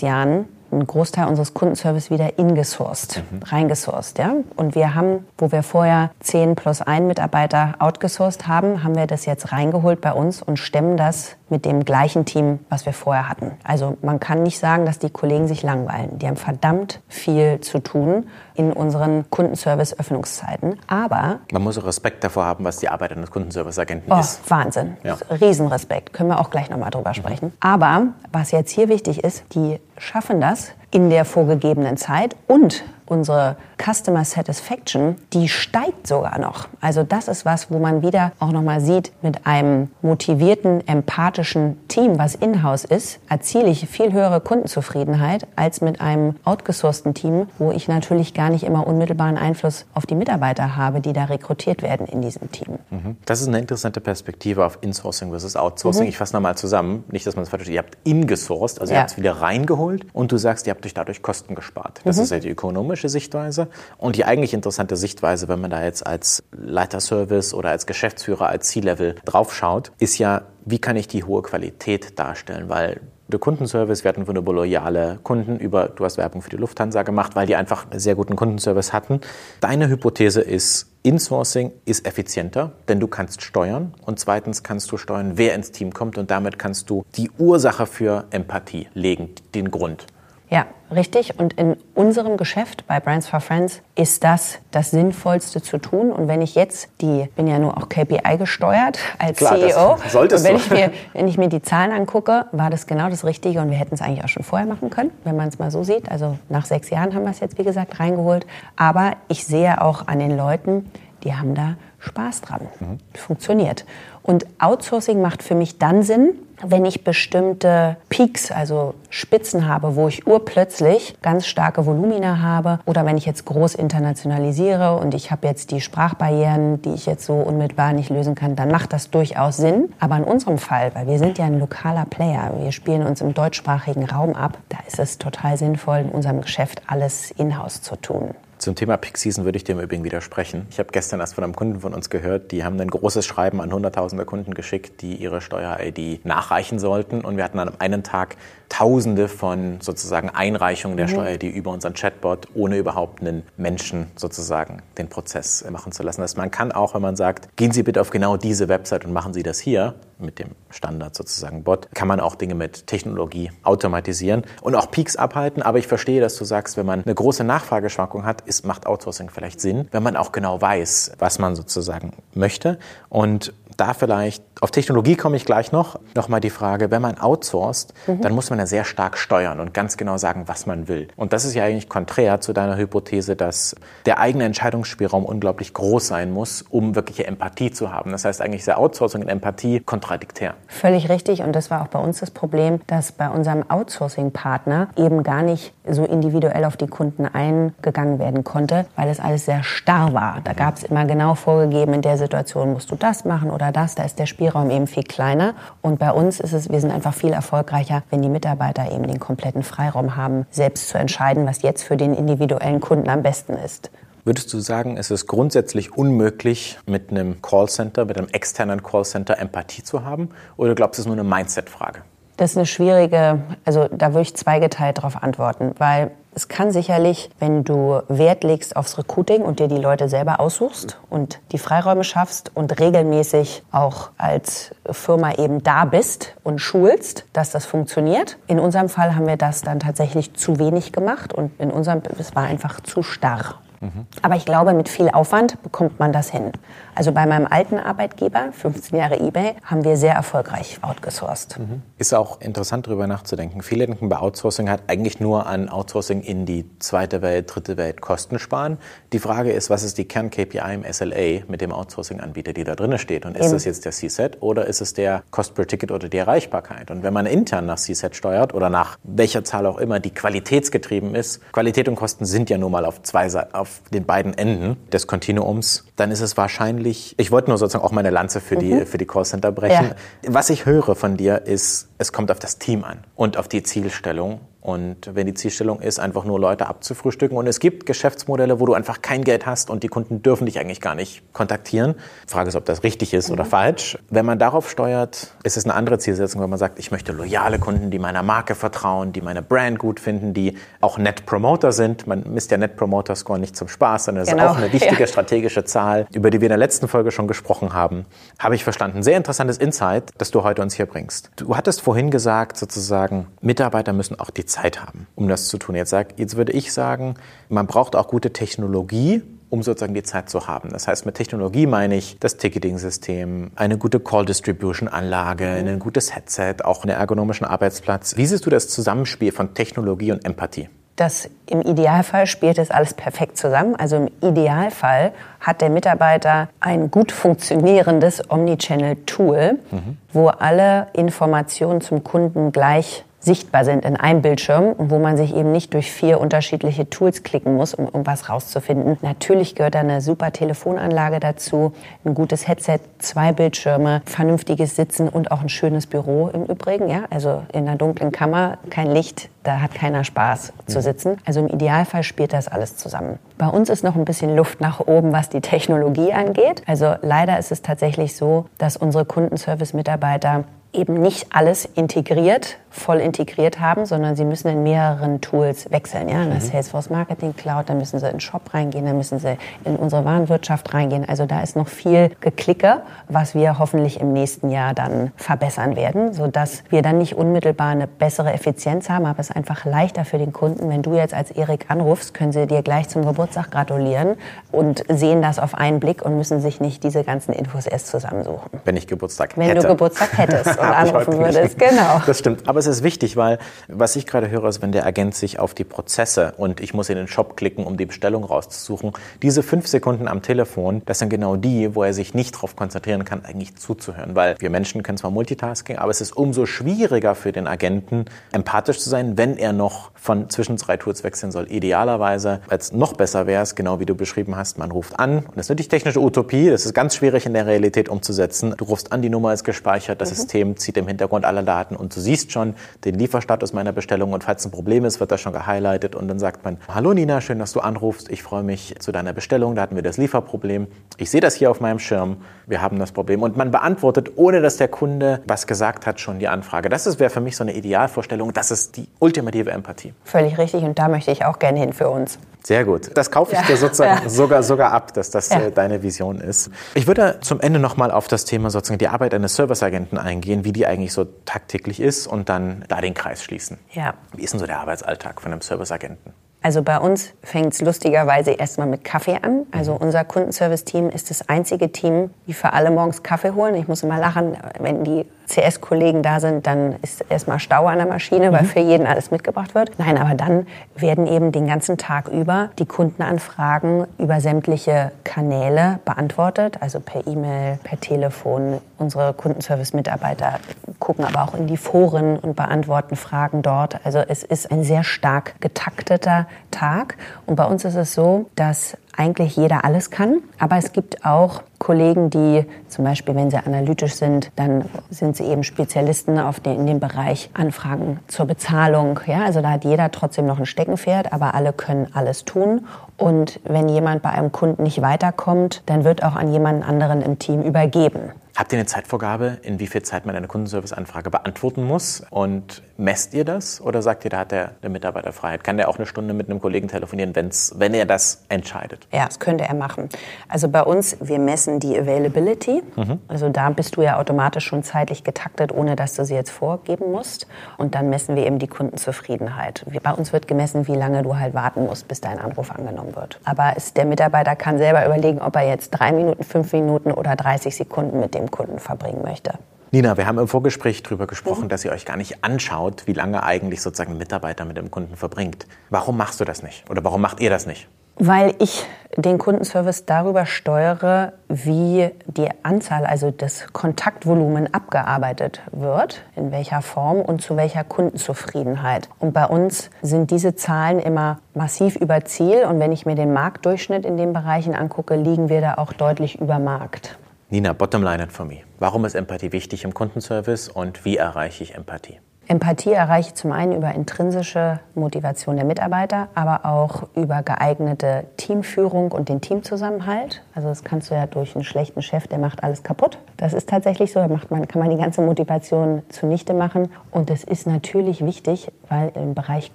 Jahren 0.00 0.46
einen 0.70 0.86
Großteil 0.86 1.26
unseres 1.26 1.54
Kundenservice 1.54 2.10
wieder 2.10 2.38
ingesourced, 2.38 3.22
mhm. 3.30 3.42
reingesourced. 3.42 4.18
Ja? 4.18 4.34
Und 4.56 4.74
wir 4.74 4.94
haben, 4.94 5.26
wo 5.38 5.50
wir 5.52 5.62
vorher 5.62 6.10
10 6.20 6.56
plus 6.56 6.82
1 6.82 7.06
Mitarbeiter 7.06 7.74
outgesourced 7.78 8.46
haben, 8.46 8.84
haben 8.84 8.96
wir 8.96 9.06
das 9.06 9.26
jetzt 9.26 9.52
reingeholt 9.52 10.00
bei 10.00 10.12
uns 10.12 10.42
und 10.42 10.58
stemmen 10.58 10.96
das 10.96 11.36
mit 11.50 11.64
dem 11.64 11.84
gleichen 11.84 12.24
Team, 12.24 12.60
was 12.68 12.86
wir 12.86 12.92
vorher 12.92 13.28
hatten. 13.28 13.52
Also 13.64 13.96
man 14.02 14.20
kann 14.20 14.42
nicht 14.42 14.58
sagen, 14.58 14.86
dass 14.86 14.98
die 14.98 15.10
Kollegen 15.10 15.48
sich 15.48 15.62
langweilen. 15.62 16.18
Die 16.18 16.26
haben 16.26 16.36
verdammt 16.36 17.00
viel 17.08 17.60
zu 17.60 17.78
tun 17.80 18.28
in 18.54 18.72
unseren 18.72 19.30
Kundenservice-Öffnungszeiten. 19.30 20.78
Aber 20.86 21.40
man 21.52 21.62
muss 21.62 21.78
auch 21.78 21.86
Respekt 21.86 22.24
davor 22.24 22.44
haben, 22.44 22.64
was 22.64 22.78
die 22.78 22.88
Arbeit 22.88 23.12
eines 23.12 23.30
Kundenservice-Agenten 23.30 24.12
oh, 24.12 24.18
ist. 24.18 24.48
Wahnsinn. 24.50 24.96
Ja. 25.02 25.16
Riesenrespekt. 25.30 26.12
Können 26.12 26.30
wir 26.30 26.40
auch 26.40 26.50
gleich 26.50 26.70
nochmal 26.70 26.90
drüber 26.90 27.10
mhm. 27.10 27.14
sprechen. 27.14 27.52
Aber 27.60 28.08
was 28.32 28.50
jetzt 28.50 28.70
hier 28.70 28.88
wichtig 28.88 29.24
ist, 29.24 29.44
die 29.54 29.78
schaffen 29.96 30.40
das 30.40 30.72
in 30.90 31.10
der 31.10 31.24
vorgegebenen 31.24 31.96
Zeit 31.96 32.36
und 32.46 32.84
unsere 33.10 33.56
Customer 33.82 34.24
Satisfaction, 34.24 35.16
die 35.32 35.48
steigt 35.48 36.06
sogar 36.06 36.38
noch. 36.38 36.68
Also 36.80 37.02
das 37.02 37.28
ist 37.28 37.44
was, 37.44 37.70
wo 37.70 37.78
man 37.78 38.02
wieder 38.02 38.32
auch 38.40 38.52
nochmal 38.52 38.80
sieht, 38.80 39.12
mit 39.22 39.46
einem 39.46 39.90
motivierten, 40.02 40.86
empathischen 40.86 41.78
Team, 41.88 42.18
was 42.18 42.34
in-house 42.34 42.84
ist, 42.84 43.20
erziele 43.28 43.68
ich 43.68 43.88
viel 43.88 44.12
höhere 44.12 44.40
Kundenzufriedenheit 44.40 45.46
als 45.56 45.80
mit 45.80 46.00
einem 46.00 46.36
outgesourcten 46.44 47.14
Team, 47.14 47.46
wo 47.58 47.70
ich 47.70 47.88
natürlich 47.88 48.34
gar 48.34 48.50
nicht 48.50 48.64
immer 48.64 48.86
unmittelbaren 48.86 49.36
Einfluss 49.38 49.86
auf 49.94 50.06
die 50.06 50.14
Mitarbeiter 50.14 50.76
habe, 50.76 51.00
die 51.00 51.12
da 51.12 51.24
rekrutiert 51.24 51.82
werden 51.82 52.06
in 52.06 52.22
diesem 52.22 52.50
Team. 52.50 52.78
Mhm. 52.90 53.16
Das 53.24 53.40
ist 53.40 53.48
eine 53.48 53.58
interessante 53.58 54.00
Perspektive 54.00 54.64
auf 54.64 54.78
Insourcing 54.80 55.30
versus 55.30 55.56
Outsourcing. 55.56 56.04
Mhm. 56.04 56.08
Ich 56.08 56.18
fasse 56.18 56.34
nochmal 56.34 56.56
zusammen, 56.56 57.04
nicht, 57.10 57.26
dass 57.26 57.36
man 57.36 57.42
es 57.44 57.48
falsch 57.48 57.62
versteht. 57.62 57.74
Ihr 57.74 57.80
habt 57.80 57.98
ingesourced, 58.04 58.80
also 58.80 58.92
ja. 58.92 58.98
ihr 58.98 59.02
habt 59.02 59.10
es 59.12 59.16
wieder 59.16 59.32
reingeholt 59.32 60.06
und 60.12 60.32
du 60.32 60.36
sagst, 60.36 60.66
ihr 60.66 60.72
habt 60.72 60.84
euch 60.84 60.94
dadurch 60.94 61.22
Kosten 61.22 61.54
gespart. 61.54 62.00
Das 62.04 62.16
mhm. 62.16 62.22
ist 62.22 62.30
ja 62.30 62.38
die 62.38 62.50
ökonomische 62.98 63.08
Sichtweise. 63.08 63.68
Und 63.96 64.16
die 64.16 64.24
eigentlich 64.24 64.54
interessante 64.54 64.96
Sichtweise, 64.96 65.48
wenn 65.48 65.60
man 65.60 65.70
da 65.70 65.84
jetzt 65.84 66.06
als 66.06 66.42
Leiterservice 66.52 67.54
oder 67.54 67.70
als 67.70 67.86
Geschäftsführer, 67.86 68.48
als 68.48 68.68
C-Level 68.68 69.16
draufschaut, 69.24 69.92
ist 69.98 70.18
ja, 70.18 70.42
wie 70.64 70.78
kann 70.78 70.96
ich 70.96 71.08
die 71.08 71.24
hohe 71.24 71.42
Qualität 71.42 72.18
darstellen? 72.18 72.68
Weil 72.68 73.00
der 73.28 73.38
Kundenservice, 73.38 74.04
wir 74.04 74.08
hatten 74.08 74.26
wunderbar 74.26 74.54
loyale 74.54 75.18
Kunden 75.22 75.58
über, 75.58 75.88
du 75.88 76.04
hast 76.04 76.16
Werbung 76.16 76.40
für 76.40 76.48
die 76.48 76.56
Lufthansa 76.56 77.02
gemacht, 77.02 77.36
weil 77.36 77.46
die 77.46 77.56
einfach 77.56 77.90
einen 77.90 78.00
sehr 78.00 78.14
guten 78.14 78.36
Kundenservice 78.36 78.92
hatten. 78.94 79.20
Deine 79.60 79.88
Hypothese 79.88 80.40
ist, 80.40 80.86
Insourcing 81.02 81.72
ist 81.84 82.06
effizienter, 82.06 82.72
denn 82.88 83.00
du 83.00 83.06
kannst 83.06 83.42
steuern 83.42 83.94
und 84.04 84.18
zweitens 84.18 84.62
kannst 84.62 84.90
du 84.92 84.96
steuern, 84.96 85.32
wer 85.36 85.54
ins 85.54 85.72
Team 85.72 85.92
kommt 85.92 86.16
und 86.16 86.30
damit 86.30 86.58
kannst 86.58 86.88
du 86.88 87.04
die 87.16 87.30
Ursache 87.38 87.86
für 87.86 88.24
Empathie 88.30 88.88
legen, 88.94 89.34
den 89.54 89.70
Grund. 89.70 90.06
Ja, 90.50 90.66
richtig. 90.90 91.38
Und 91.38 91.52
in 91.54 91.76
unserem 91.94 92.36
Geschäft 92.36 92.86
bei 92.86 93.00
Brands 93.00 93.28
for 93.28 93.40
Friends 93.40 93.82
ist 93.94 94.24
das 94.24 94.58
das 94.70 94.90
Sinnvollste 94.90 95.60
zu 95.60 95.78
tun. 95.78 96.10
Und 96.10 96.28
wenn 96.28 96.40
ich 96.40 96.54
jetzt 96.54 96.88
die, 97.00 97.28
bin 97.36 97.46
ja 97.46 97.58
nur 97.58 97.76
auch 97.76 97.88
KPI 97.88 98.38
gesteuert 98.38 98.98
als 99.18 99.38
Klar, 99.38 99.56
CEO. 99.56 99.96
Das 100.02 100.12
solltest 100.12 100.44
und 100.44 100.50
wenn, 100.50 100.56
ich 100.56 100.70
mir, 100.70 100.92
wenn 101.12 101.28
ich 101.28 101.38
mir 101.38 101.48
die 101.48 101.60
Zahlen 101.60 101.92
angucke, 101.92 102.46
war 102.52 102.70
das 102.70 102.86
genau 102.86 103.10
das 103.10 103.24
Richtige. 103.24 103.60
Und 103.60 103.70
wir 103.70 103.76
hätten 103.76 103.94
es 103.94 104.00
eigentlich 104.00 104.24
auch 104.24 104.28
schon 104.28 104.42
vorher 104.42 104.66
machen 104.66 104.88
können, 104.90 105.10
wenn 105.24 105.36
man 105.36 105.48
es 105.48 105.58
mal 105.58 105.70
so 105.70 105.84
sieht. 105.84 106.10
Also 106.10 106.38
nach 106.48 106.64
sechs 106.64 106.88
Jahren 106.90 107.14
haben 107.14 107.24
wir 107.24 107.30
es 107.30 107.40
jetzt, 107.40 107.58
wie 107.58 107.64
gesagt, 107.64 108.00
reingeholt. 108.00 108.46
Aber 108.76 109.12
ich 109.28 109.44
sehe 109.44 109.82
auch 109.82 110.08
an 110.08 110.18
den 110.18 110.36
Leuten, 110.36 110.90
die 111.24 111.34
haben 111.34 111.54
da 111.54 111.76
Spaß 111.98 112.40
dran. 112.42 112.68
Mhm. 112.80 112.98
Funktioniert. 113.14 113.84
Und 114.22 114.46
Outsourcing 114.58 115.20
macht 115.20 115.42
für 115.42 115.54
mich 115.54 115.78
dann 115.78 116.02
Sinn, 116.02 116.38
wenn 116.62 116.84
ich 116.84 117.04
bestimmte 117.04 117.96
Peaks, 118.08 118.50
also 118.50 118.94
Spitzen 119.10 119.68
habe, 119.68 119.96
wo 119.96 120.08
ich 120.08 120.26
urplötzlich 120.26 121.16
ganz 121.22 121.46
starke 121.46 121.86
Volumina 121.86 122.40
habe 122.40 122.80
oder 122.84 123.06
wenn 123.06 123.16
ich 123.16 123.26
jetzt 123.26 123.44
groß 123.44 123.74
internationalisiere 123.74 124.96
und 124.96 125.14
ich 125.14 125.30
habe 125.30 125.46
jetzt 125.46 125.70
die 125.70 125.80
Sprachbarrieren, 125.80 126.82
die 126.82 126.94
ich 126.94 127.06
jetzt 127.06 127.24
so 127.24 127.34
unmittelbar 127.34 127.92
nicht 127.92 128.10
lösen 128.10 128.34
kann, 128.34 128.56
dann 128.56 128.70
macht 128.70 128.92
das 128.92 129.10
durchaus 129.10 129.56
Sinn. 129.56 129.92
Aber 130.00 130.16
in 130.16 130.24
unserem 130.24 130.58
Fall, 130.58 130.94
weil 130.94 131.06
wir 131.06 131.18
sind 131.18 131.38
ja 131.38 131.46
ein 131.46 131.58
lokaler 131.58 132.04
Player, 132.04 132.52
wir 132.58 132.72
spielen 132.72 133.06
uns 133.06 133.20
im 133.20 133.34
deutschsprachigen 133.34 134.04
Raum 134.04 134.34
ab, 134.34 134.58
da 134.68 134.78
ist 134.86 134.98
es 134.98 135.18
total 135.18 135.56
sinnvoll, 135.56 135.98
in 135.98 136.10
unserem 136.10 136.40
Geschäft 136.40 136.82
alles 136.86 137.30
in-house 137.32 137.82
zu 137.82 137.96
tun. 137.96 138.34
Zum 138.58 138.74
Thema 138.74 138.96
Peak 138.96 139.16
Season 139.16 139.44
würde 139.44 139.56
ich 139.56 139.62
dem 139.62 139.78
übrigens 139.78 140.04
widersprechen. 140.04 140.66
Ich 140.70 140.80
habe 140.80 140.88
gestern 140.90 141.20
erst 141.20 141.34
von 141.36 141.44
einem 141.44 141.54
Kunden 141.54 141.78
von 141.78 141.94
uns 141.94 142.10
gehört, 142.10 142.50
die 142.50 142.64
haben 142.64 142.80
ein 142.80 142.90
großes 142.90 143.24
Schreiben 143.24 143.60
an 143.60 143.72
hunderttausende 143.72 144.24
Kunden 144.24 144.52
geschickt, 144.52 145.00
die 145.00 145.14
ihre 145.14 145.40
Steuer-ID 145.40 146.24
nachreichen 146.24 146.80
sollten. 146.80 147.20
Und 147.20 147.36
wir 147.36 147.44
hatten 147.44 147.60
an 147.60 147.80
einem 147.80 148.02
Tag 148.02 148.36
Tausende 148.68 149.28
von 149.28 149.80
sozusagen 149.80 150.30
Einreichungen 150.30 150.96
der 150.96 151.06
mhm. 151.06 151.10
Steuer-ID 151.10 151.44
über 151.44 151.70
unseren 151.70 151.94
Chatbot, 151.94 152.48
ohne 152.54 152.78
überhaupt 152.78 153.20
einen 153.20 153.42
Menschen 153.56 154.10
sozusagen 154.16 154.82
den 154.98 155.08
Prozess 155.08 155.64
machen 155.70 155.92
zu 155.92 156.02
lassen. 156.02 156.20
Das 156.20 156.32
also 156.32 156.42
man 156.42 156.50
kann 156.50 156.72
auch, 156.72 156.94
wenn 156.94 157.02
man 157.02 157.16
sagt, 157.16 157.56
gehen 157.56 157.72
Sie 157.72 157.82
bitte 157.82 158.00
auf 158.00 158.10
genau 158.10 158.36
diese 158.36 158.68
Website 158.68 159.04
und 159.04 159.12
machen 159.12 159.32
Sie 159.32 159.42
das 159.42 159.58
hier, 159.58 159.94
mit 160.18 160.38
dem 160.38 160.48
Standard 160.70 161.14
sozusagen 161.14 161.62
Bot, 161.62 161.88
kann 161.94 162.08
man 162.08 162.20
auch 162.20 162.34
Dinge 162.34 162.54
mit 162.54 162.86
Technologie 162.86 163.50
automatisieren 163.62 164.42
und 164.62 164.74
auch 164.74 164.90
Peaks 164.90 165.16
abhalten. 165.16 165.62
Aber 165.62 165.78
ich 165.78 165.86
verstehe, 165.86 166.20
dass 166.20 166.36
du 166.36 166.44
sagst, 166.44 166.76
wenn 166.76 166.86
man 166.86 167.04
eine 167.04 167.14
große 167.14 167.44
Nachfrageschwankung 167.44 168.24
hat, 168.24 168.42
ist, 168.42 168.66
macht 168.66 168.86
Outsourcing 168.86 169.30
vielleicht 169.30 169.60
Sinn, 169.60 169.88
wenn 169.90 170.02
man 170.02 170.16
auch 170.16 170.32
genau 170.32 170.60
weiß, 170.60 171.12
was 171.18 171.38
man 171.38 171.56
sozusagen 171.56 172.12
möchte. 172.34 172.78
Und 173.08 173.52
da 173.78 173.94
vielleicht, 173.94 174.42
auf 174.60 174.72
Technologie 174.72 175.14
komme 175.14 175.36
ich 175.36 175.44
gleich 175.44 175.70
noch, 175.70 176.00
nochmal 176.14 176.40
die 176.40 176.50
Frage, 176.50 176.90
wenn 176.90 177.00
man 177.00 177.16
outsourced, 177.18 177.94
mhm. 178.08 178.20
dann 178.20 178.34
muss 178.34 178.50
man 178.50 178.58
ja 178.58 178.66
sehr 178.66 178.84
stark 178.84 179.16
steuern 179.16 179.60
und 179.60 179.72
ganz 179.72 179.96
genau 179.96 180.18
sagen, 180.18 180.44
was 180.46 180.66
man 180.66 180.88
will. 180.88 181.08
Und 181.16 181.32
das 181.32 181.44
ist 181.44 181.54
ja 181.54 181.64
eigentlich 181.64 181.88
konträr 181.88 182.40
zu 182.40 182.52
deiner 182.52 182.76
Hypothese, 182.76 183.36
dass 183.36 183.76
der 184.04 184.18
eigene 184.18 184.44
Entscheidungsspielraum 184.44 185.24
unglaublich 185.24 185.74
groß 185.74 186.08
sein 186.08 186.32
muss, 186.32 186.62
um 186.62 186.96
wirkliche 186.96 187.26
Empathie 187.26 187.70
zu 187.70 187.92
haben. 187.92 188.10
Das 188.10 188.24
heißt 188.24 188.42
eigentlich 188.42 188.64
sehr 188.64 188.78
Outsourcing 188.78 189.22
und 189.22 189.28
Empathie 189.28 189.78
kontradiktär. 189.78 190.54
Völlig 190.66 191.08
richtig 191.08 191.42
und 191.42 191.52
das 191.52 191.70
war 191.70 191.82
auch 191.82 191.88
bei 191.88 192.00
uns 192.00 192.18
das 192.18 192.32
Problem, 192.32 192.80
dass 192.88 193.12
bei 193.12 193.28
unserem 193.28 193.70
Outsourcing-Partner 193.70 194.88
eben 194.96 195.22
gar 195.22 195.42
nicht 195.42 195.72
so 195.88 196.04
individuell 196.04 196.64
auf 196.64 196.76
die 196.76 196.88
Kunden 196.88 197.26
eingegangen 197.26 198.18
werden 198.18 198.42
konnte, 198.42 198.86
weil 198.96 199.08
es 199.08 199.20
alles 199.20 199.44
sehr 199.44 199.62
starr 199.62 200.12
war. 200.14 200.40
Da 200.42 200.52
gab 200.52 200.76
es 200.76 200.82
immer 200.82 201.04
genau 201.04 201.36
vorgegeben, 201.36 201.94
in 201.94 202.02
der 202.02 202.18
Situation 202.18 202.72
musst 202.72 202.90
du 202.90 202.96
das 202.96 203.24
machen 203.24 203.50
oder 203.50 203.67
oder 203.68 203.82
das, 203.82 203.94
da 203.94 204.04
ist 204.04 204.18
der 204.18 204.26
Spielraum 204.26 204.70
eben 204.70 204.86
viel 204.86 205.02
kleiner. 205.02 205.54
Und 205.82 205.98
bei 205.98 206.10
uns 206.10 206.40
ist 206.40 206.52
es, 206.52 206.70
wir 206.70 206.80
sind 206.80 206.90
einfach 206.90 207.12
viel 207.12 207.32
erfolgreicher, 207.32 208.02
wenn 208.10 208.22
die 208.22 208.30
Mitarbeiter 208.30 208.90
eben 208.90 209.06
den 209.06 209.20
kompletten 209.20 209.62
Freiraum 209.62 210.16
haben, 210.16 210.46
selbst 210.50 210.88
zu 210.88 210.98
entscheiden, 210.98 211.46
was 211.46 211.62
jetzt 211.62 211.82
für 211.82 211.96
den 211.96 212.14
individuellen 212.14 212.80
Kunden 212.80 213.10
am 213.10 213.22
besten 213.22 213.52
ist. 213.52 213.90
Würdest 214.24 214.52
du 214.52 214.60
sagen, 214.60 214.96
es 214.96 215.10
ist 215.10 215.26
grundsätzlich 215.26 215.96
unmöglich, 215.96 216.78
mit 216.86 217.10
einem 217.10 217.40
Callcenter, 217.42 218.04
mit 218.04 218.18
einem 218.18 218.28
externen 218.28 218.82
Callcenter 218.82 219.38
Empathie 219.38 219.82
zu 219.82 220.04
haben? 220.04 220.30
Oder 220.56 220.74
glaubst 220.74 220.98
du, 220.98 221.02
es 221.02 221.06
ist 221.06 221.14
nur 221.14 221.22
eine 221.22 221.28
Mindset-Frage? 221.28 222.00
Das 222.36 222.52
ist 222.52 222.56
eine 222.56 222.66
schwierige, 222.66 223.40
also 223.64 223.88
da 223.90 224.08
würde 224.12 224.22
ich 224.22 224.36
zweigeteilt 224.36 224.98
darauf 224.98 225.22
antworten, 225.22 225.74
weil 225.78 226.12
es 226.38 226.46
kann 226.46 226.70
sicherlich, 226.70 227.30
wenn 227.40 227.64
du 227.64 228.00
Wert 228.06 228.44
legst 228.44 228.76
aufs 228.76 228.96
Recruiting 228.96 229.42
und 229.42 229.58
dir 229.58 229.66
die 229.66 229.76
Leute 229.76 230.08
selber 230.08 230.38
aussuchst 230.38 230.96
und 231.10 231.40
die 231.50 231.58
Freiräume 231.58 232.04
schaffst 232.04 232.52
und 232.54 232.78
regelmäßig 232.78 233.64
auch 233.72 234.10
als 234.18 234.70
Firma 234.88 235.32
eben 235.32 235.64
da 235.64 235.84
bist 235.84 236.36
und 236.44 236.60
schulst, 236.60 237.24
dass 237.32 237.50
das 237.50 237.66
funktioniert. 237.66 238.38
In 238.46 238.60
unserem 238.60 238.88
Fall 238.88 239.16
haben 239.16 239.26
wir 239.26 239.36
das 239.36 239.62
dann 239.62 239.80
tatsächlich 239.80 240.34
zu 240.34 240.60
wenig 240.60 240.92
gemacht 240.92 241.34
und 241.34 241.50
in 241.58 241.72
unserem, 241.72 242.02
es 242.20 242.36
war 242.36 242.44
einfach 242.44 242.78
zu 242.82 243.02
starr. 243.02 243.56
Mhm. 243.80 244.06
Aber 244.22 244.36
ich 244.36 244.44
glaube, 244.44 244.74
mit 244.74 244.88
viel 244.88 245.08
Aufwand 245.08 245.62
bekommt 245.62 245.98
man 245.98 246.12
das 246.12 246.30
hin. 246.30 246.52
Also 246.94 247.12
bei 247.12 247.26
meinem 247.26 247.46
alten 247.48 247.78
Arbeitgeber, 247.78 248.48
15 248.52 248.98
Jahre 248.98 249.20
eBay, 249.20 249.54
haben 249.64 249.84
wir 249.84 249.96
sehr 249.96 250.14
erfolgreich 250.14 250.78
outgesourced. 250.82 251.58
Mhm. 251.58 251.82
Ist 251.98 252.14
auch 252.14 252.40
interessant 252.40 252.86
darüber 252.86 253.06
nachzudenken. 253.06 253.62
Viele 253.62 253.86
denken 253.86 254.08
bei 254.08 254.18
Outsourcing 254.18 254.68
halt 254.68 254.82
eigentlich 254.88 255.20
nur 255.20 255.46
an 255.46 255.68
Outsourcing 255.68 256.22
in 256.22 256.46
die 256.46 256.64
zweite 256.78 257.22
Welt, 257.22 257.54
dritte 257.54 257.76
Welt, 257.76 258.00
Kosten 258.00 258.38
sparen. 258.38 258.78
Die 259.12 259.18
Frage 259.18 259.52
ist, 259.52 259.70
was 259.70 259.82
ist 259.82 259.98
die 259.98 260.04
Kern-KPI 260.06 260.74
im 260.74 260.84
SLA 260.90 261.44
mit 261.48 261.60
dem 261.60 261.72
Outsourcing-Anbieter, 261.72 262.52
die 262.52 262.64
da 262.64 262.74
drin 262.74 262.98
steht? 262.98 263.26
Und 263.26 263.36
ist 263.36 263.46
Eben. 263.46 263.52
das 263.52 263.64
jetzt 263.64 263.84
der 263.84 263.92
CSAT 263.92 264.38
oder 264.40 264.66
ist 264.66 264.80
es 264.80 264.94
der 264.94 265.22
Cost 265.30 265.54
per 265.54 265.66
Ticket 265.66 265.90
oder 265.90 266.08
die 266.08 266.18
Erreichbarkeit? 266.18 266.90
Und 266.90 267.02
wenn 267.02 267.12
man 267.12 267.26
intern 267.26 267.66
nach 267.66 267.78
CSAT 267.78 268.16
steuert 268.16 268.54
oder 268.54 268.70
nach 268.70 268.98
welcher 269.04 269.44
Zahl 269.44 269.66
auch 269.66 269.78
immer, 269.78 270.00
die 270.00 270.10
qualitätsgetrieben 270.10 271.14
ist, 271.14 271.40
Qualität 271.52 271.88
und 271.88 271.96
Kosten 271.96 272.24
sind 272.24 272.50
ja 272.50 272.58
nun 272.58 272.72
mal 272.72 272.84
auf 272.84 273.02
zwei 273.02 273.28
auf 273.68 273.90
den 273.90 274.04
beiden 274.04 274.36
Enden 274.36 274.76
des 274.90 275.06
Kontinuums, 275.06 275.84
dann 275.96 276.10
ist 276.10 276.20
es 276.20 276.36
wahrscheinlich, 276.36 277.14
ich 277.18 277.30
wollte 277.30 277.50
nur 277.50 277.58
sozusagen 277.58 277.84
auch 277.84 277.92
meine 277.92 278.10
Lanze 278.10 278.40
für 278.40 278.56
die, 278.56 278.72
mhm. 278.72 278.86
für 278.86 278.98
die 278.98 279.06
Callcenter 279.06 279.52
brechen. 279.52 279.94
Ja. 280.24 280.34
Was 280.34 280.50
ich 280.50 280.66
höre 280.66 280.94
von 280.94 281.16
dir 281.16 281.42
ist, 281.46 281.88
es 281.98 282.12
kommt 282.12 282.30
auf 282.30 282.38
das 282.38 282.58
Team 282.58 282.84
an 282.84 283.04
und 283.14 283.36
auf 283.36 283.48
die 283.48 283.62
Zielstellung 283.62 284.40
und 284.60 285.14
wenn 285.14 285.26
die 285.26 285.34
Zielstellung 285.34 285.80
ist, 285.80 286.00
einfach 286.00 286.24
nur 286.24 286.40
Leute 286.40 286.66
abzufrühstücken 286.66 287.36
und 287.36 287.46
es 287.46 287.60
gibt 287.60 287.86
Geschäftsmodelle, 287.86 288.58
wo 288.58 288.66
du 288.66 288.74
einfach 288.74 289.02
kein 289.02 289.22
Geld 289.22 289.46
hast 289.46 289.70
und 289.70 289.84
die 289.84 289.88
Kunden 289.88 290.22
dürfen 290.22 290.46
dich 290.46 290.58
eigentlich 290.58 290.80
gar 290.80 290.96
nicht 290.96 291.22
kontaktieren. 291.32 291.94
Die 292.26 292.32
Frage 292.32 292.48
ist, 292.48 292.56
ob 292.56 292.64
das 292.64 292.82
richtig 292.82 293.14
ist 293.14 293.28
mhm. 293.28 293.34
oder 293.34 293.44
falsch. 293.44 293.98
Wenn 294.10 294.26
man 294.26 294.38
darauf 294.38 294.68
steuert, 294.68 295.32
ist 295.44 295.56
es 295.56 295.64
eine 295.64 295.74
andere 295.74 295.98
Zielsetzung, 295.98 296.42
wenn 296.42 296.50
man 296.50 296.58
sagt, 296.58 296.80
ich 296.80 296.90
möchte 296.90 297.12
loyale 297.12 297.60
Kunden, 297.60 297.90
die 297.92 298.00
meiner 298.00 298.24
Marke 298.24 298.56
vertrauen, 298.56 299.12
die 299.12 299.20
meine 299.20 299.42
Brand 299.42 299.78
gut 299.78 300.00
finden, 300.00 300.34
die 300.34 300.58
auch 300.80 300.98
Net 300.98 301.24
Promoter 301.24 301.70
sind. 301.70 302.08
Man 302.08 302.24
misst 302.26 302.50
ja 302.50 302.58
Net 302.58 302.76
Promoter 302.76 303.14
Score 303.14 303.38
nicht 303.38 303.56
zum 303.56 303.68
Spaß, 303.68 304.06
sondern 304.06 304.24
das 304.24 304.34
genau. 304.34 304.46
ist 304.46 304.50
auch 304.50 304.56
eine 304.56 304.72
wichtige 304.72 305.00
ja. 305.00 305.06
strategische 305.06 305.64
Zahl, 305.64 306.06
über 306.12 306.30
die 306.30 306.40
wir 306.40 306.46
in 306.46 306.50
der 306.50 306.58
letzten 306.58 306.88
Folge 306.88 307.12
schon 307.12 307.28
gesprochen 307.28 307.74
haben. 307.74 308.06
Habe 308.40 308.56
ich 308.56 308.64
verstanden. 308.64 309.04
Sehr 309.04 309.16
interessantes 309.16 309.56
Insight, 309.56 310.10
das 310.18 310.32
du 310.32 310.42
heute 310.42 310.62
uns 310.62 310.74
hier 310.74 310.86
bringst. 310.86 311.30
Du 311.36 311.56
hattest 311.56 311.80
vorhin 311.80 312.10
gesagt, 312.10 312.56
sozusagen, 312.56 313.28
Mitarbeiter 313.40 313.92
müssen 313.92 314.18
auch 314.18 314.30
die 314.30 314.47
Zeit 314.48 314.82
haben, 314.82 315.06
um 315.14 315.28
das 315.28 315.48
zu 315.48 315.58
tun. 315.58 315.76
Jetzt, 315.76 315.90
sag, 315.90 316.18
jetzt 316.18 316.36
würde 316.36 316.52
ich 316.52 316.72
sagen, 316.72 317.14
man 317.48 317.66
braucht 317.66 317.94
auch 317.94 318.08
gute 318.08 318.32
Technologie, 318.32 319.22
um 319.50 319.62
sozusagen 319.62 319.94
die 319.94 320.02
Zeit 320.02 320.28
zu 320.28 320.46
haben. 320.46 320.70
Das 320.70 320.88
heißt, 320.88 321.06
mit 321.06 321.14
Technologie 321.14 321.66
meine 321.66 321.96
ich 321.96 322.18
das 322.18 322.36
Ticketing-System, 322.36 323.52
eine 323.56 323.78
gute 323.78 324.00
Call-Distribution-Anlage, 324.00 325.58
mhm. 325.62 325.68
ein 325.68 325.78
gutes 325.78 326.14
Headset, 326.14 326.56
auch 326.64 326.82
einen 326.82 326.96
ergonomischen 326.96 327.46
Arbeitsplatz. 327.46 328.16
Wie 328.16 328.26
siehst 328.26 328.44
du 328.46 328.50
das 328.50 328.68
Zusammenspiel 328.68 329.32
von 329.32 329.54
Technologie 329.54 330.12
und 330.12 330.24
Empathie? 330.24 330.68
Das 330.96 331.30
im 331.46 331.62
Idealfall 331.62 332.26
spielt 332.26 332.58
es 332.58 332.72
alles 332.72 332.92
perfekt 332.92 333.38
zusammen. 333.38 333.76
Also 333.76 333.96
im 333.96 334.08
Idealfall 334.20 335.12
hat 335.38 335.60
der 335.60 335.70
Mitarbeiter 335.70 336.48
ein 336.58 336.90
gut 336.90 337.12
funktionierendes 337.12 338.28
Omnichannel-Tool, 338.28 339.60
mhm. 339.70 339.96
wo 340.12 340.26
alle 340.26 340.88
Informationen 340.94 341.80
zum 341.82 342.02
Kunden 342.02 342.50
gleich 342.50 343.04
sichtbar 343.20 343.64
sind 343.64 343.84
in 343.84 343.96
einem 343.96 344.22
Bildschirm 344.22 344.72
und 344.72 344.90
wo 344.90 344.98
man 344.98 345.16
sich 345.16 345.34
eben 345.34 345.50
nicht 345.50 345.74
durch 345.74 345.90
vier 345.90 346.20
unterschiedliche 346.20 346.88
Tools 346.88 347.22
klicken 347.22 347.56
muss, 347.56 347.74
um 347.74 347.86
irgendwas 347.86 348.28
rauszufinden. 348.28 348.96
Natürlich 349.02 349.54
gehört 349.54 349.74
da 349.74 349.80
eine 349.80 350.00
super 350.00 350.32
Telefonanlage 350.32 351.18
dazu, 351.18 351.72
ein 352.04 352.14
gutes 352.14 352.46
Headset, 352.46 352.78
zwei 352.98 353.32
Bildschirme, 353.32 354.02
vernünftiges 354.04 354.76
Sitzen 354.76 355.08
und 355.08 355.32
auch 355.32 355.40
ein 355.40 355.48
schönes 355.48 355.86
Büro 355.86 356.28
im 356.28 356.44
Übrigen. 356.44 356.88
Ja? 356.88 357.04
Also 357.10 357.42
in 357.52 357.68
einer 357.68 357.76
dunklen 357.76 358.12
Kammer 358.12 358.58
kein 358.70 358.90
Licht, 358.90 359.28
da 359.42 359.60
hat 359.60 359.74
keiner 359.74 360.04
Spaß 360.04 360.52
zu 360.66 360.78
mhm. 360.78 360.82
sitzen. 360.82 361.16
Also 361.24 361.40
im 361.40 361.48
Idealfall 361.48 362.04
spielt 362.04 362.32
das 362.32 362.48
alles 362.48 362.76
zusammen. 362.76 363.18
Bei 363.36 363.48
uns 363.48 363.68
ist 363.68 363.82
noch 363.82 363.96
ein 363.96 364.04
bisschen 364.04 364.36
Luft 364.36 364.60
nach 364.60 364.80
oben, 364.80 365.12
was 365.12 365.28
die 365.28 365.40
Technologie 365.40 366.12
angeht. 366.12 366.62
Also 366.66 366.94
leider 367.02 367.38
ist 367.38 367.50
es 367.50 367.62
tatsächlich 367.62 368.16
so, 368.16 368.46
dass 368.58 368.76
unsere 368.76 369.04
Kundenservice-Mitarbeiter 369.04 370.44
eben 370.78 370.94
nicht 370.94 371.26
alles 371.30 371.64
integriert, 371.64 372.58
voll 372.70 372.98
integriert 372.98 373.60
haben, 373.60 373.86
sondern 373.86 374.16
sie 374.16 374.24
müssen 374.24 374.48
in 374.48 374.62
mehreren 374.62 375.20
Tools 375.20 375.70
wechseln. 375.70 376.08
Ja? 376.08 376.22
In 376.22 376.30
der 376.30 376.38
mhm. 376.38 376.44
Salesforce 376.44 376.90
Marketing 376.90 377.34
Cloud, 377.34 377.68
dann 377.68 377.78
müssen 377.78 377.98
sie 377.98 378.06
in 378.06 378.12
den 378.12 378.20
Shop 378.20 378.54
reingehen, 378.54 378.86
dann 378.86 378.96
müssen 378.96 379.18
sie 379.18 379.36
in 379.64 379.76
unsere 379.76 380.04
Warenwirtschaft 380.04 380.72
reingehen. 380.72 381.06
Also 381.08 381.26
da 381.26 381.42
ist 381.42 381.56
noch 381.56 381.68
viel 381.68 382.10
Geklicke, 382.20 382.82
was 383.08 383.34
wir 383.34 383.58
hoffentlich 383.58 384.00
im 384.00 384.12
nächsten 384.12 384.50
Jahr 384.50 384.74
dann 384.74 385.12
verbessern 385.16 385.76
werden, 385.76 386.12
sodass 386.12 386.62
wir 386.70 386.82
dann 386.82 386.98
nicht 386.98 387.16
unmittelbar 387.16 387.70
eine 387.70 387.86
bessere 387.86 388.32
Effizienz 388.32 388.88
haben, 388.88 389.06
aber 389.06 389.20
es 389.20 389.30
ist 389.30 389.36
einfach 389.36 389.64
leichter 389.64 390.04
für 390.04 390.18
den 390.18 390.32
Kunden. 390.32 390.70
Wenn 390.70 390.82
du 390.82 390.94
jetzt 390.94 391.14
als 391.14 391.30
Erik 391.30 391.66
anrufst, 391.68 392.14
können 392.14 392.32
sie 392.32 392.46
dir 392.46 392.62
gleich 392.62 392.88
zum 392.88 393.04
Geburtstag 393.04 393.50
gratulieren 393.50 394.16
und 394.52 394.84
sehen 394.88 395.22
das 395.22 395.38
auf 395.38 395.54
einen 395.54 395.80
Blick 395.80 396.02
und 396.02 396.16
müssen 396.16 396.40
sich 396.40 396.60
nicht 396.60 396.84
diese 396.84 397.02
ganzen 397.02 397.32
Infos 397.32 397.66
erst 397.66 397.88
zusammensuchen. 397.88 398.50
Wenn 398.64 398.76
ich 398.76 398.86
Geburtstag 398.86 399.36
Wenn 399.36 399.46
hätte. 399.46 399.56
Wenn 399.56 399.62
du 399.62 399.68
Geburtstag 399.68 400.16
hättest 400.16 400.58
und 400.68 400.76
anrufen 400.76 401.18
würdest, 401.18 401.58
genau. 401.58 402.02
Das 402.06 402.18
stimmt. 402.18 402.48
Aber 402.48 402.58
es 402.58 402.66
ist 402.66 402.82
wichtig, 402.82 403.16
weil 403.16 403.38
was 403.68 403.96
ich 403.96 404.06
gerade 404.06 404.30
höre, 404.30 404.44
ist, 404.44 404.62
wenn 404.62 404.72
der 404.72 404.86
Agent 404.86 405.14
sich 405.14 405.38
auf 405.38 405.54
die 405.54 405.64
Prozesse 405.64 406.34
und 406.36 406.60
ich 406.60 406.74
muss 406.74 406.88
in 406.88 406.96
den 406.96 407.08
Shop 407.08 407.36
klicken, 407.36 407.64
um 407.64 407.76
die 407.76 407.86
Bestellung 407.86 408.24
rauszusuchen, 408.24 408.92
diese 409.22 409.42
fünf 409.42 409.66
Sekunden 409.66 410.08
am 410.08 410.22
Telefon, 410.22 410.82
das 410.86 410.98
sind 410.98 411.08
genau 411.08 411.36
die, 411.36 411.74
wo 411.74 411.82
er 411.82 411.92
sich 411.92 412.14
nicht 412.14 412.34
darauf 412.34 412.56
konzentrieren 412.56 413.04
kann, 413.04 413.24
eigentlich 413.24 413.56
zuzuhören. 413.56 414.14
Weil 414.14 414.36
wir 414.38 414.50
Menschen 414.50 414.82
können 414.82 414.98
zwar 414.98 415.10
Multitasking, 415.10 415.76
aber 415.76 415.90
es 415.90 416.00
ist 416.00 416.16
umso 416.16 416.46
schwieriger 416.46 417.14
für 417.14 417.32
den 417.32 417.46
Agenten, 417.46 418.06
empathisch 418.32 418.78
zu 418.78 418.90
sein, 418.90 419.18
wenn 419.18 419.36
er 419.36 419.52
noch 419.52 419.90
von 419.94 420.30
zwischen 420.30 420.58
zwei 420.58 420.76
Tools 420.76 421.04
wechseln 421.04 421.32
soll. 421.32 421.50
Idealerweise, 421.50 422.40
als 422.48 422.72
noch 422.72 422.94
besser 422.94 423.26
wäre 423.26 423.42
es, 423.42 423.54
genau 423.54 423.80
wie 423.80 423.86
du 423.86 423.94
beschrieben 423.94 424.36
hast, 424.36 424.58
man 424.58 424.70
ruft 424.70 424.98
an. 424.98 425.18
Und 425.18 425.36
das 425.36 425.46
ist 425.46 425.50
natürlich 425.50 425.68
technische 425.68 426.00
Utopie, 426.00 426.50
das 426.50 426.64
ist 426.64 426.74
ganz 426.74 426.94
schwierig 426.94 427.26
in 427.26 427.34
der 427.34 427.46
Realität 427.46 427.88
umzusetzen. 427.88 428.54
Du 428.56 428.64
rufst 428.64 428.92
an, 428.92 429.02
die 429.02 429.10
Nummer 429.10 429.32
ist 429.32 429.44
gespeichert, 429.44 430.00
das 430.00 430.10
mhm. 430.10 430.14
System 430.14 430.47
zieht 430.56 430.76
im 430.76 430.86
Hintergrund 430.86 431.24
alle 431.24 431.44
Daten 431.44 431.76
und 431.76 431.94
du 431.94 432.00
siehst 432.00 432.32
schon 432.32 432.54
den 432.84 432.94
Lieferstatus 432.94 433.52
meiner 433.52 433.72
Bestellung 433.72 434.12
und 434.12 434.24
falls 434.24 434.44
ein 434.44 434.50
Problem 434.50 434.84
ist, 434.84 435.00
wird 435.00 435.10
das 435.10 435.20
schon 435.20 435.32
gehighlightet 435.32 435.94
und 435.94 436.08
dann 436.08 436.18
sagt 436.18 436.44
man, 436.44 436.58
hallo 436.72 436.94
Nina, 436.94 437.20
schön, 437.20 437.38
dass 437.38 437.52
du 437.52 437.60
anrufst, 437.60 438.10
ich 438.10 438.22
freue 438.22 438.42
mich 438.42 438.74
zu 438.78 438.92
deiner 438.92 439.12
Bestellung, 439.12 439.54
da 439.54 439.62
hatten 439.62 439.76
wir 439.76 439.82
das 439.82 439.96
Lieferproblem. 439.96 440.66
Ich 440.96 441.10
sehe 441.10 441.20
das 441.20 441.34
hier 441.34 441.50
auf 441.50 441.60
meinem 441.60 441.78
Schirm, 441.78 442.18
wir 442.46 442.62
haben 442.62 442.78
das 442.78 442.92
Problem. 442.92 443.22
Und 443.22 443.36
man 443.36 443.50
beantwortet, 443.50 444.12
ohne 444.16 444.40
dass 444.40 444.56
der 444.56 444.68
Kunde 444.68 445.20
was 445.26 445.46
gesagt 445.46 445.86
hat, 445.86 446.00
schon 446.00 446.18
die 446.18 446.28
Anfrage. 446.28 446.68
Das 446.68 446.98
wäre 446.98 447.10
für 447.10 447.20
mich 447.20 447.36
so 447.36 447.44
eine 447.44 447.54
Idealvorstellung, 447.54 448.32
das 448.32 448.50
ist 448.50 448.76
die 448.76 448.88
ultimative 448.98 449.50
Empathie. 449.50 449.92
Völlig 450.04 450.38
richtig 450.38 450.62
und 450.64 450.78
da 450.78 450.88
möchte 450.88 451.10
ich 451.10 451.24
auch 451.24 451.38
gerne 451.38 451.60
hin 451.60 451.72
für 451.72 451.88
uns. 451.88 452.18
Sehr 452.48 452.64
gut. 452.64 452.90
Das 452.94 453.10
kaufe 453.10 453.32
ich 453.32 453.40
ja. 453.40 453.46
dir 453.46 453.56
sozusagen 453.58 454.04
ja. 454.04 454.08
sogar, 454.08 454.42
sogar 454.42 454.72
ab, 454.72 454.94
dass 454.94 455.10
das 455.10 455.28
ja. 455.28 455.40
Äh, 455.40 455.52
deine 455.52 455.82
Vision 455.82 456.18
ist. 456.18 456.50
Ich 456.74 456.86
würde 456.86 457.18
zum 457.20 457.40
Ende 457.40 457.58
nochmal 457.58 457.90
auf 457.90 458.08
das 458.08 458.24
Thema 458.24 458.48
sozusagen 458.48 458.78
die 458.78 458.88
Arbeit 458.88 459.12
eines 459.12 459.36
Serviceagenten 459.36 459.98
eingehen, 459.98 460.37
wie 460.44 460.52
die 460.52 460.66
eigentlich 460.66 460.92
so 460.92 461.04
tagtäglich 461.24 461.80
ist 461.80 462.06
und 462.06 462.28
dann 462.28 462.64
da 462.68 462.80
den 462.80 462.94
Kreis 462.94 463.22
schließen. 463.22 463.58
Ja. 463.72 463.94
Wie 464.14 464.22
ist 464.22 464.32
denn 464.32 464.40
so 464.40 464.46
der 464.46 464.60
Arbeitsalltag 464.60 465.20
von 465.20 465.32
einem 465.32 465.40
Serviceagenten? 465.40 466.12
Also 466.40 466.62
bei 466.62 466.78
uns 466.78 467.14
fängt 467.22 467.52
es 467.52 467.60
lustigerweise 467.60 468.30
erstmal 468.30 468.68
mit 468.68 468.84
Kaffee 468.84 469.18
an. 469.22 469.46
Also 469.50 469.74
mhm. 469.74 469.78
unser 469.78 470.04
Kundenservice-Team 470.04 470.88
ist 470.88 471.10
das 471.10 471.28
einzige 471.28 471.72
Team, 471.72 472.10
die 472.26 472.32
für 472.32 472.52
alle 472.52 472.70
morgens 472.70 473.02
Kaffee 473.02 473.32
holen. 473.32 473.54
Ich 473.56 473.66
muss 473.66 473.82
immer 473.82 473.98
lachen, 473.98 474.36
wenn 474.60 474.84
die 474.84 475.04
CS-Kollegen 475.28 476.02
da 476.02 476.20
sind, 476.20 476.46
dann 476.46 476.76
ist 476.82 477.04
erstmal 477.08 477.38
Stau 477.38 477.66
an 477.66 477.78
der 477.78 477.86
Maschine, 477.86 478.32
weil 478.32 478.42
mhm. 478.42 478.46
für 478.46 478.60
jeden 478.60 478.86
alles 478.86 479.10
mitgebracht 479.10 479.54
wird. 479.54 479.78
Nein, 479.78 479.98
aber 479.98 480.14
dann 480.14 480.46
werden 480.76 481.06
eben 481.06 481.32
den 481.32 481.46
ganzen 481.46 481.76
Tag 481.76 482.08
über 482.08 482.50
die 482.58 482.66
Kundenanfragen 482.66 483.86
über 483.98 484.20
sämtliche 484.20 484.92
Kanäle 485.04 485.80
beantwortet, 485.84 486.58
also 486.60 486.80
per 486.80 487.06
E-Mail, 487.06 487.58
per 487.62 487.78
Telefon. 487.78 488.60
Unsere 488.78 489.12
Kundenservice-Mitarbeiter 489.12 490.38
gucken 490.78 491.04
aber 491.04 491.22
auch 491.22 491.34
in 491.34 491.46
die 491.46 491.56
Foren 491.56 492.18
und 492.18 492.36
beantworten 492.36 492.96
Fragen 492.96 493.42
dort. 493.42 493.84
Also 493.84 493.98
es 493.98 494.22
ist 494.22 494.50
ein 494.50 494.64
sehr 494.64 494.84
stark 494.84 495.34
getakteter 495.40 496.26
Tag. 496.50 496.96
Und 497.26 497.36
bei 497.36 497.44
uns 497.44 497.64
ist 497.64 497.74
es 497.74 497.92
so, 497.92 498.30
dass 498.36 498.76
eigentlich 498.96 499.36
jeder 499.36 499.64
alles 499.64 499.90
kann. 499.90 500.18
Aber 500.38 500.56
es 500.56 500.72
gibt 500.72 501.04
auch 501.04 501.42
Kollegen, 501.58 502.10
die 502.10 502.46
zum 502.68 502.84
Beispiel, 502.84 503.14
wenn 503.14 503.30
sie 503.30 503.36
analytisch 503.36 503.94
sind, 503.94 504.30
dann 504.36 504.64
sind 504.90 505.16
sie 505.16 505.24
eben 505.24 505.42
Spezialisten 505.42 506.18
auf 506.18 506.40
den, 506.40 506.60
in 506.60 506.66
dem 506.66 506.80
Bereich 506.80 507.30
Anfragen 507.34 508.00
zur 508.06 508.26
Bezahlung. 508.26 509.00
Ja, 509.06 509.24
also 509.24 509.42
da 509.42 509.50
hat 509.50 509.64
jeder 509.64 509.90
trotzdem 509.90 510.26
noch 510.26 510.38
ein 510.38 510.46
Steckenpferd, 510.46 511.12
aber 511.12 511.34
alle 511.34 511.52
können 511.52 511.88
alles 511.94 512.24
tun. 512.24 512.66
Und 512.96 513.40
wenn 513.44 513.68
jemand 513.68 514.02
bei 514.02 514.10
einem 514.10 514.32
Kunden 514.32 514.62
nicht 514.62 514.82
weiterkommt, 514.82 515.62
dann 515.66 515.84
wird 515.84 516.04
auch 516.04 516.16
an 516.16 516.32
jemanden 516.32 516.62
anderen 516.62 517.02
im 517.02 517.18
Team 517.18 517.42
übergeben. 517.42 518.12
Habt 518.38 518.52
ihr 518.52 518.58
eine 518.60 518.66
Zeitvorgabe, 518.66 519.38
in 519.42 519.58
wie 519.58 519.66
viel 519.66 519.82
Zeit 519.82 520.06
man 520.06 520.14
eine 520.14 520.28
Kundenservice-Anfrage 520.28 521.10
beantworten 521.10 521.64
muss? 521.64 522.04
Und 522.10 522.62
messt 522.76 523.12
ihr 523.12 523.24
das? 523.24 523.60
Oder 523.60 523.82
sagt 523.82 524.04
ihr, 524.04 524.10
da 524.10 524.18
hat 524.18 524.30
der, 524.30 524.52
der 524.62 524.70
Mitarbeiter 524.70 525.12
Freiheit? 525.12 525.42
Kann 525.42 525.56
der 525.56 525.68
auch 525.68 525.76
eine 525.76 525.86
Stunde 525.86 526.14
mit 526.14 526.30
einem 526.30 526.40
Kollegen 526.40 526.68
telefonieren, 526.68 527.16
wenn's, 527.16 527.52
wenn 527.56 527.74
er 527.74 527.84
das 527.84 528.22
entscheidet? 528.28 528.86
Ja, 528.92 529.06
das 529.06 529.18
könnte 529.18 529.42
er 529.42 529.54
machen. 529.54 529.88
Also 530.28 530.48
bei 530.48 530.62
uns, 530.62 530.96
wir 531.00 531.18
messen 531.18 531.47
die 531.56 531.78
Availability. 531.78 532.62
Mhm. 532.76 533.00
Also 533.08 533.28
da 533.30 533.50
bist 533.50 533.76
du 533.76 533.82
ja 533.82 533.98
automatisch 533.98 534.44
schon 534.44 534.62
zeitlich 534.62 535.04
getaktet, 535.04 535.52
ohne 535.52 535.74
dass 535.74 535.94
du 535.94 536.04
sie 536.04 536.14
jetzt 536.14 536.30
vorgeben 536.30 536.92
musst. 536.92 537.26
Und 537.56 537.74
dann 537.74 537.88
messen 537.88 538.14
wir 538.14 538.26
eben 538.26 538.38
die 538.38 538.46
Kundenzufriedenheit. 538.46 539.64
Bei 539.82 539.92
uns 539.92 540.12
wird 540.12 540.28
gemessen, 540.28 540.68
wie 540.68 540.74
lange 540.74 541.02
du 541.02 541.16
halt 541.16 541.34
warten 541.34 541.64
musst, 541.64 541.88
bis 541.88 542.00
dein 542.00 542.18
Anruf 542.18 542.50
angenommen 542.50 542.94
wird. 542.94 543.18
Aber 543.24 543.54
es, 543.56 543.72
der 543.72 543.86
Mitarbeiter 543.86 544.36
kann 544.36 544.58
selber 544.58 544.84
überlegen, 544.84 545.20
ob 545.20 545.34
er 545.36 545.48
jetzt 545.48 545.70
drei 545.70 545.92
Minuten, 545.92 546.22
fünf 546.22 546.52
Minuten 546.52 546.92
oder 546.92 547.16
30 547.16 547.56
Sekunden 547.56 548.00
mit 548.00 548.14
dem 548.14 548.30
Kunden 548.30 548.58
verbringen 548.58 549.02
möchte. 549.02 549.32
Nina, 549.70 549.98
wir 549.98 550.06
haben 550.06 550.18
im 550.18 550.28
Vorgespräch 550.28 550.82
darüber 550.82 551.06
gesprochen, 551.06 551.44
mhm. 551.44 551.48
dass 551.48 551.64
ihr 551.64 551.72
euch 551.72 551.84
gar 551.84 551.98
nicht 551.98 552.24
anschaut, 552.24 552.86
wie 552.86 552.94
lange 552.94 553.22
eigentlich 553.22 553.60
sozusagen 553.60 553.92
ein 553.92 553.98
Mitarbeiter 553.98 554.46
mit 554.46 554.56
dem 554.56 554.70
Kunden 554.70 554.96
verbringt. 554.96 555.46
Warum 555.68 555.98
machst 555.98 556.20
du 556.20 556.24
das 556.24 556.42
nicht? 556.42 556.68
Oder 556.70 556.82
warum 556.84 557.02
macht 557.02 557.20
ihr 557.20 557.28
das 557.28 557.46
nicht? 557.46 557.68
Weil 557.98 558.34
ich 558.38 558.64
den 558.96 559.18
Kundenservice 559.18 559.86
darüber 559.86 560.26
steuere, 560.26 561.12
wie 561.28 561.90
die 562.06 562.28
Anzahl, 562.42 562.84
also 562.84 563.10
das 563.10 563.52
Kontaktvolumen 563.52 564.52
abgearbeitet 564.52 565.40
wird, 565.52 566.02
in 566.16 566.32
welcher 566.32 566.62
Form 566.62 567.00
und 567.00 567.22
zu 567.22 567.36
welcher 567.36 567.64
Kundenzufriedenheit. 567.64 568.88
Und 568.98 569.14
bei 569.14 569.26
uns 569.26 569.70
sind 569.82 570.10
diese 570.10 570.34
Zahlen 570.34 570.80
immer 570.80 571.20
massiv 571.34 571.76
über 571.76 572.04
Ziel. 572.04 572.44
Und 572.44 572.58
wenn 572.60 572.72
ich 572.72 572.86
mir 572.86 572.94
den 572.94 573.12
Marktdurchschnitt 573.12 573.84
in 573.84 573.96
den 573.96 574.12
Bereichen 574.12 574.54
angucke, 574.54 574.96
liegen 574.96 575.28
wir 575.28 575.40
da 575.40 575.54
auch 575.54 575.72
deutlich 575.72 576.20
über 576.20 576.38
Markt. 576.38 576.98
Nina, 577.30 577.52
bottom 577.52 577.82
line 577.82 578.08
for 578.08 578.26
me. 578.26 578.38
Warum 578.58 578.84
ist 578.84 578.94
Empathie 578.94 579.32
wichtig 579.32 579.64
im 579.64 579.74
Kundenservice 579.74 580.48
und 580.48 580.84
wie 580.84 580.96
erreiche 580.96 581.44
ich 581.44 581.54
Empathie? 581.54 582.00
Empathie 582.30 582.72
erreiche 582.72 583.08
ich 583.08 583.14
zum 583.14 583.32
einen 583.32 583.52
über 583.52 583.74
intrinsische 583.74 584.60
Motivation 584.74 585.36
der 585.36 585.46
Mitarbeiter, 585.46 586.08
aber 586.14 586.44
auch 586.44 586.86
über 586.94 587.22
geeignete 587.22 588.04
Teamführung 588.18 588.92
und 588.92 589.08
den 589.08 589.22
Teamzusammenhalt. 589.22 590.22
Also 590.34 590.48
das 590.48 590.62
kannst 590.62 590.90
du 590.90 590.94
ja 590.94 591.06
durch 591.06 591.34
einen 591.34 591.44
schlechten 591.44 591.80
Chef, 591.80 592.06
der 592.06 592.18
macht 592.18 592.44
alles 592.44 592.62
kaputt. 592.62 592.98
Das 593.16 593.32
ist 593.32 593.48
tatsächlich 593.48 593.92
so, 593.92 594.00
da 594.00 594.08
macht 594.08 594.30
man, 594.30 594.46
kann 594.46 594.60
man 594.60 594.70
die 594.70 594.76
ganze 594.76 595.00
Motivation 595.00 595.82
zunichte 595.88 596.34
machen. 596.34 596.70
Und 596.90 597.08
das 597.08 597.24
ist 597.24 597.46
natürlich 597.46 598.04
wichtig, 598.04 598.52
weil 598.68 598.92
im 598.94 599.14
Bereich 599.14 599.54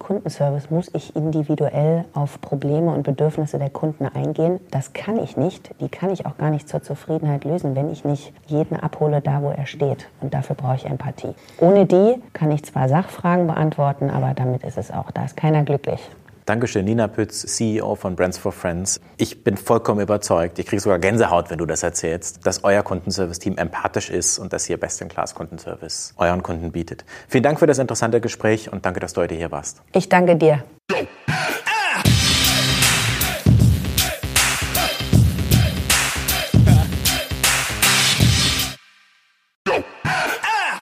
Kundenservice 0.00 0.68
muss 0.68 0.90
ich 0.94 1.14
individuell 1.14 2.04
auf 2.12 2.40
Probleme 2.40 2.92
und 2.92 3.04
Bedürfnisse 3.04 3.60
der 3.60 3.70
Kunden 3.70 4.06
eingehen. 4.06 4.58
Das 4.72 4.92
kann 4.92 5.22
ich 5.22 5.36
nicht. 5.36 5.70
Die 5.80 5.88
kann 5.88 6.10
ich 6.10 6.26
auch 6.26 6.36
gar 6.38 6.50
nicht 6.50 6.68
zur 6.68 6.82
Zufriedenheit 6.82 7.44
lösen, 7.44 7.76
wenn 7.76 7.92
ich 7.92 8.04
nicht 8.04 8.32
jeden 8.46 8.74
abhole 8.74 9.20
da, 9.20 9.42
wo 9.42 9.50
er 9.50 9.66
steht. 9.66 10.08
Und 10.20 10.34
dafür 10.34 10.56
brauche 10.56 10.74
ich 10.74 10.86
Empathie. 10.86 11.34
Ohne 11.60 11.86
die 11.86 12.20
kann 12.32 12.50
ich 12.50 12.63
zwar 12.66 12.88
Sachfragen 12.88 13.46
beantworten, 13.46 14.10
aber 14.10 14.34
damit 14.34 14.64
ist 14.64 14.78
es 14.78 14.90
auch. 14.90 15.10
Da 15.10 15.24
ist 15.24 15.36
keiner 15.36 15.64
glücklich. 15.64 16.00
Dankeschön, 16.46 16.84
Nina 16.84 17.08
Pütz, 17.08 17.40
CEO 17.40 17.94
von 17.94 18.16
Brands 18.16 18.36
for 18.36 18.52
Friends. 18.52 19.00
Ich 19.16 19.44
bin 19.44 19.56
vollkommen 19.56 20.00
überzeugt, 20.00 20.58
ich 20.58 20.66
kriege 20.66 20.80
sogar 20.80 20.98
Gänsehaut, 20.98 21.48
wenn 21.48 21.56
du 21.56 21.64
das 21.64 21.82
erzählst, 21.82 22.46
dass 22.46 22.64
euer 22.64 22.82
Kundenservice-Team 22.82 23.56
empathisch 23.56 24.10
ist 24.10 24.38
und 24.38 24.52
dass 24.52 24.68
ihr 24.68 24.78
Best-in-Class-Kundenservice 24.78 26.12
euren 26.18 26.42
Kunden 26.42 26.70
bietet. 26.70 27.06
Vielen 27.28 27.44
Dank 27.44 27.58
für 27.58 27.66
das 27.66 27.78
interessante 27.78 28.20
Gespräch 28.20 28.70
und 28.70 28.84
danke, 28.84 29.00
dass 29.00 29.14
du 29.14 29.22
heute 29.22 29.34
hier 29.34 29.50
warst. 29.50 29.80
Ich 29.94 30.10
danke 30.10 30.36
dir. 30.36 30.62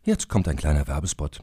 Jetzt 0.04 0.28
kommt 0.28 0.48
ein 0.48 0.56
kleiner 0.56 0.88
Werbespot. 0.88 1.42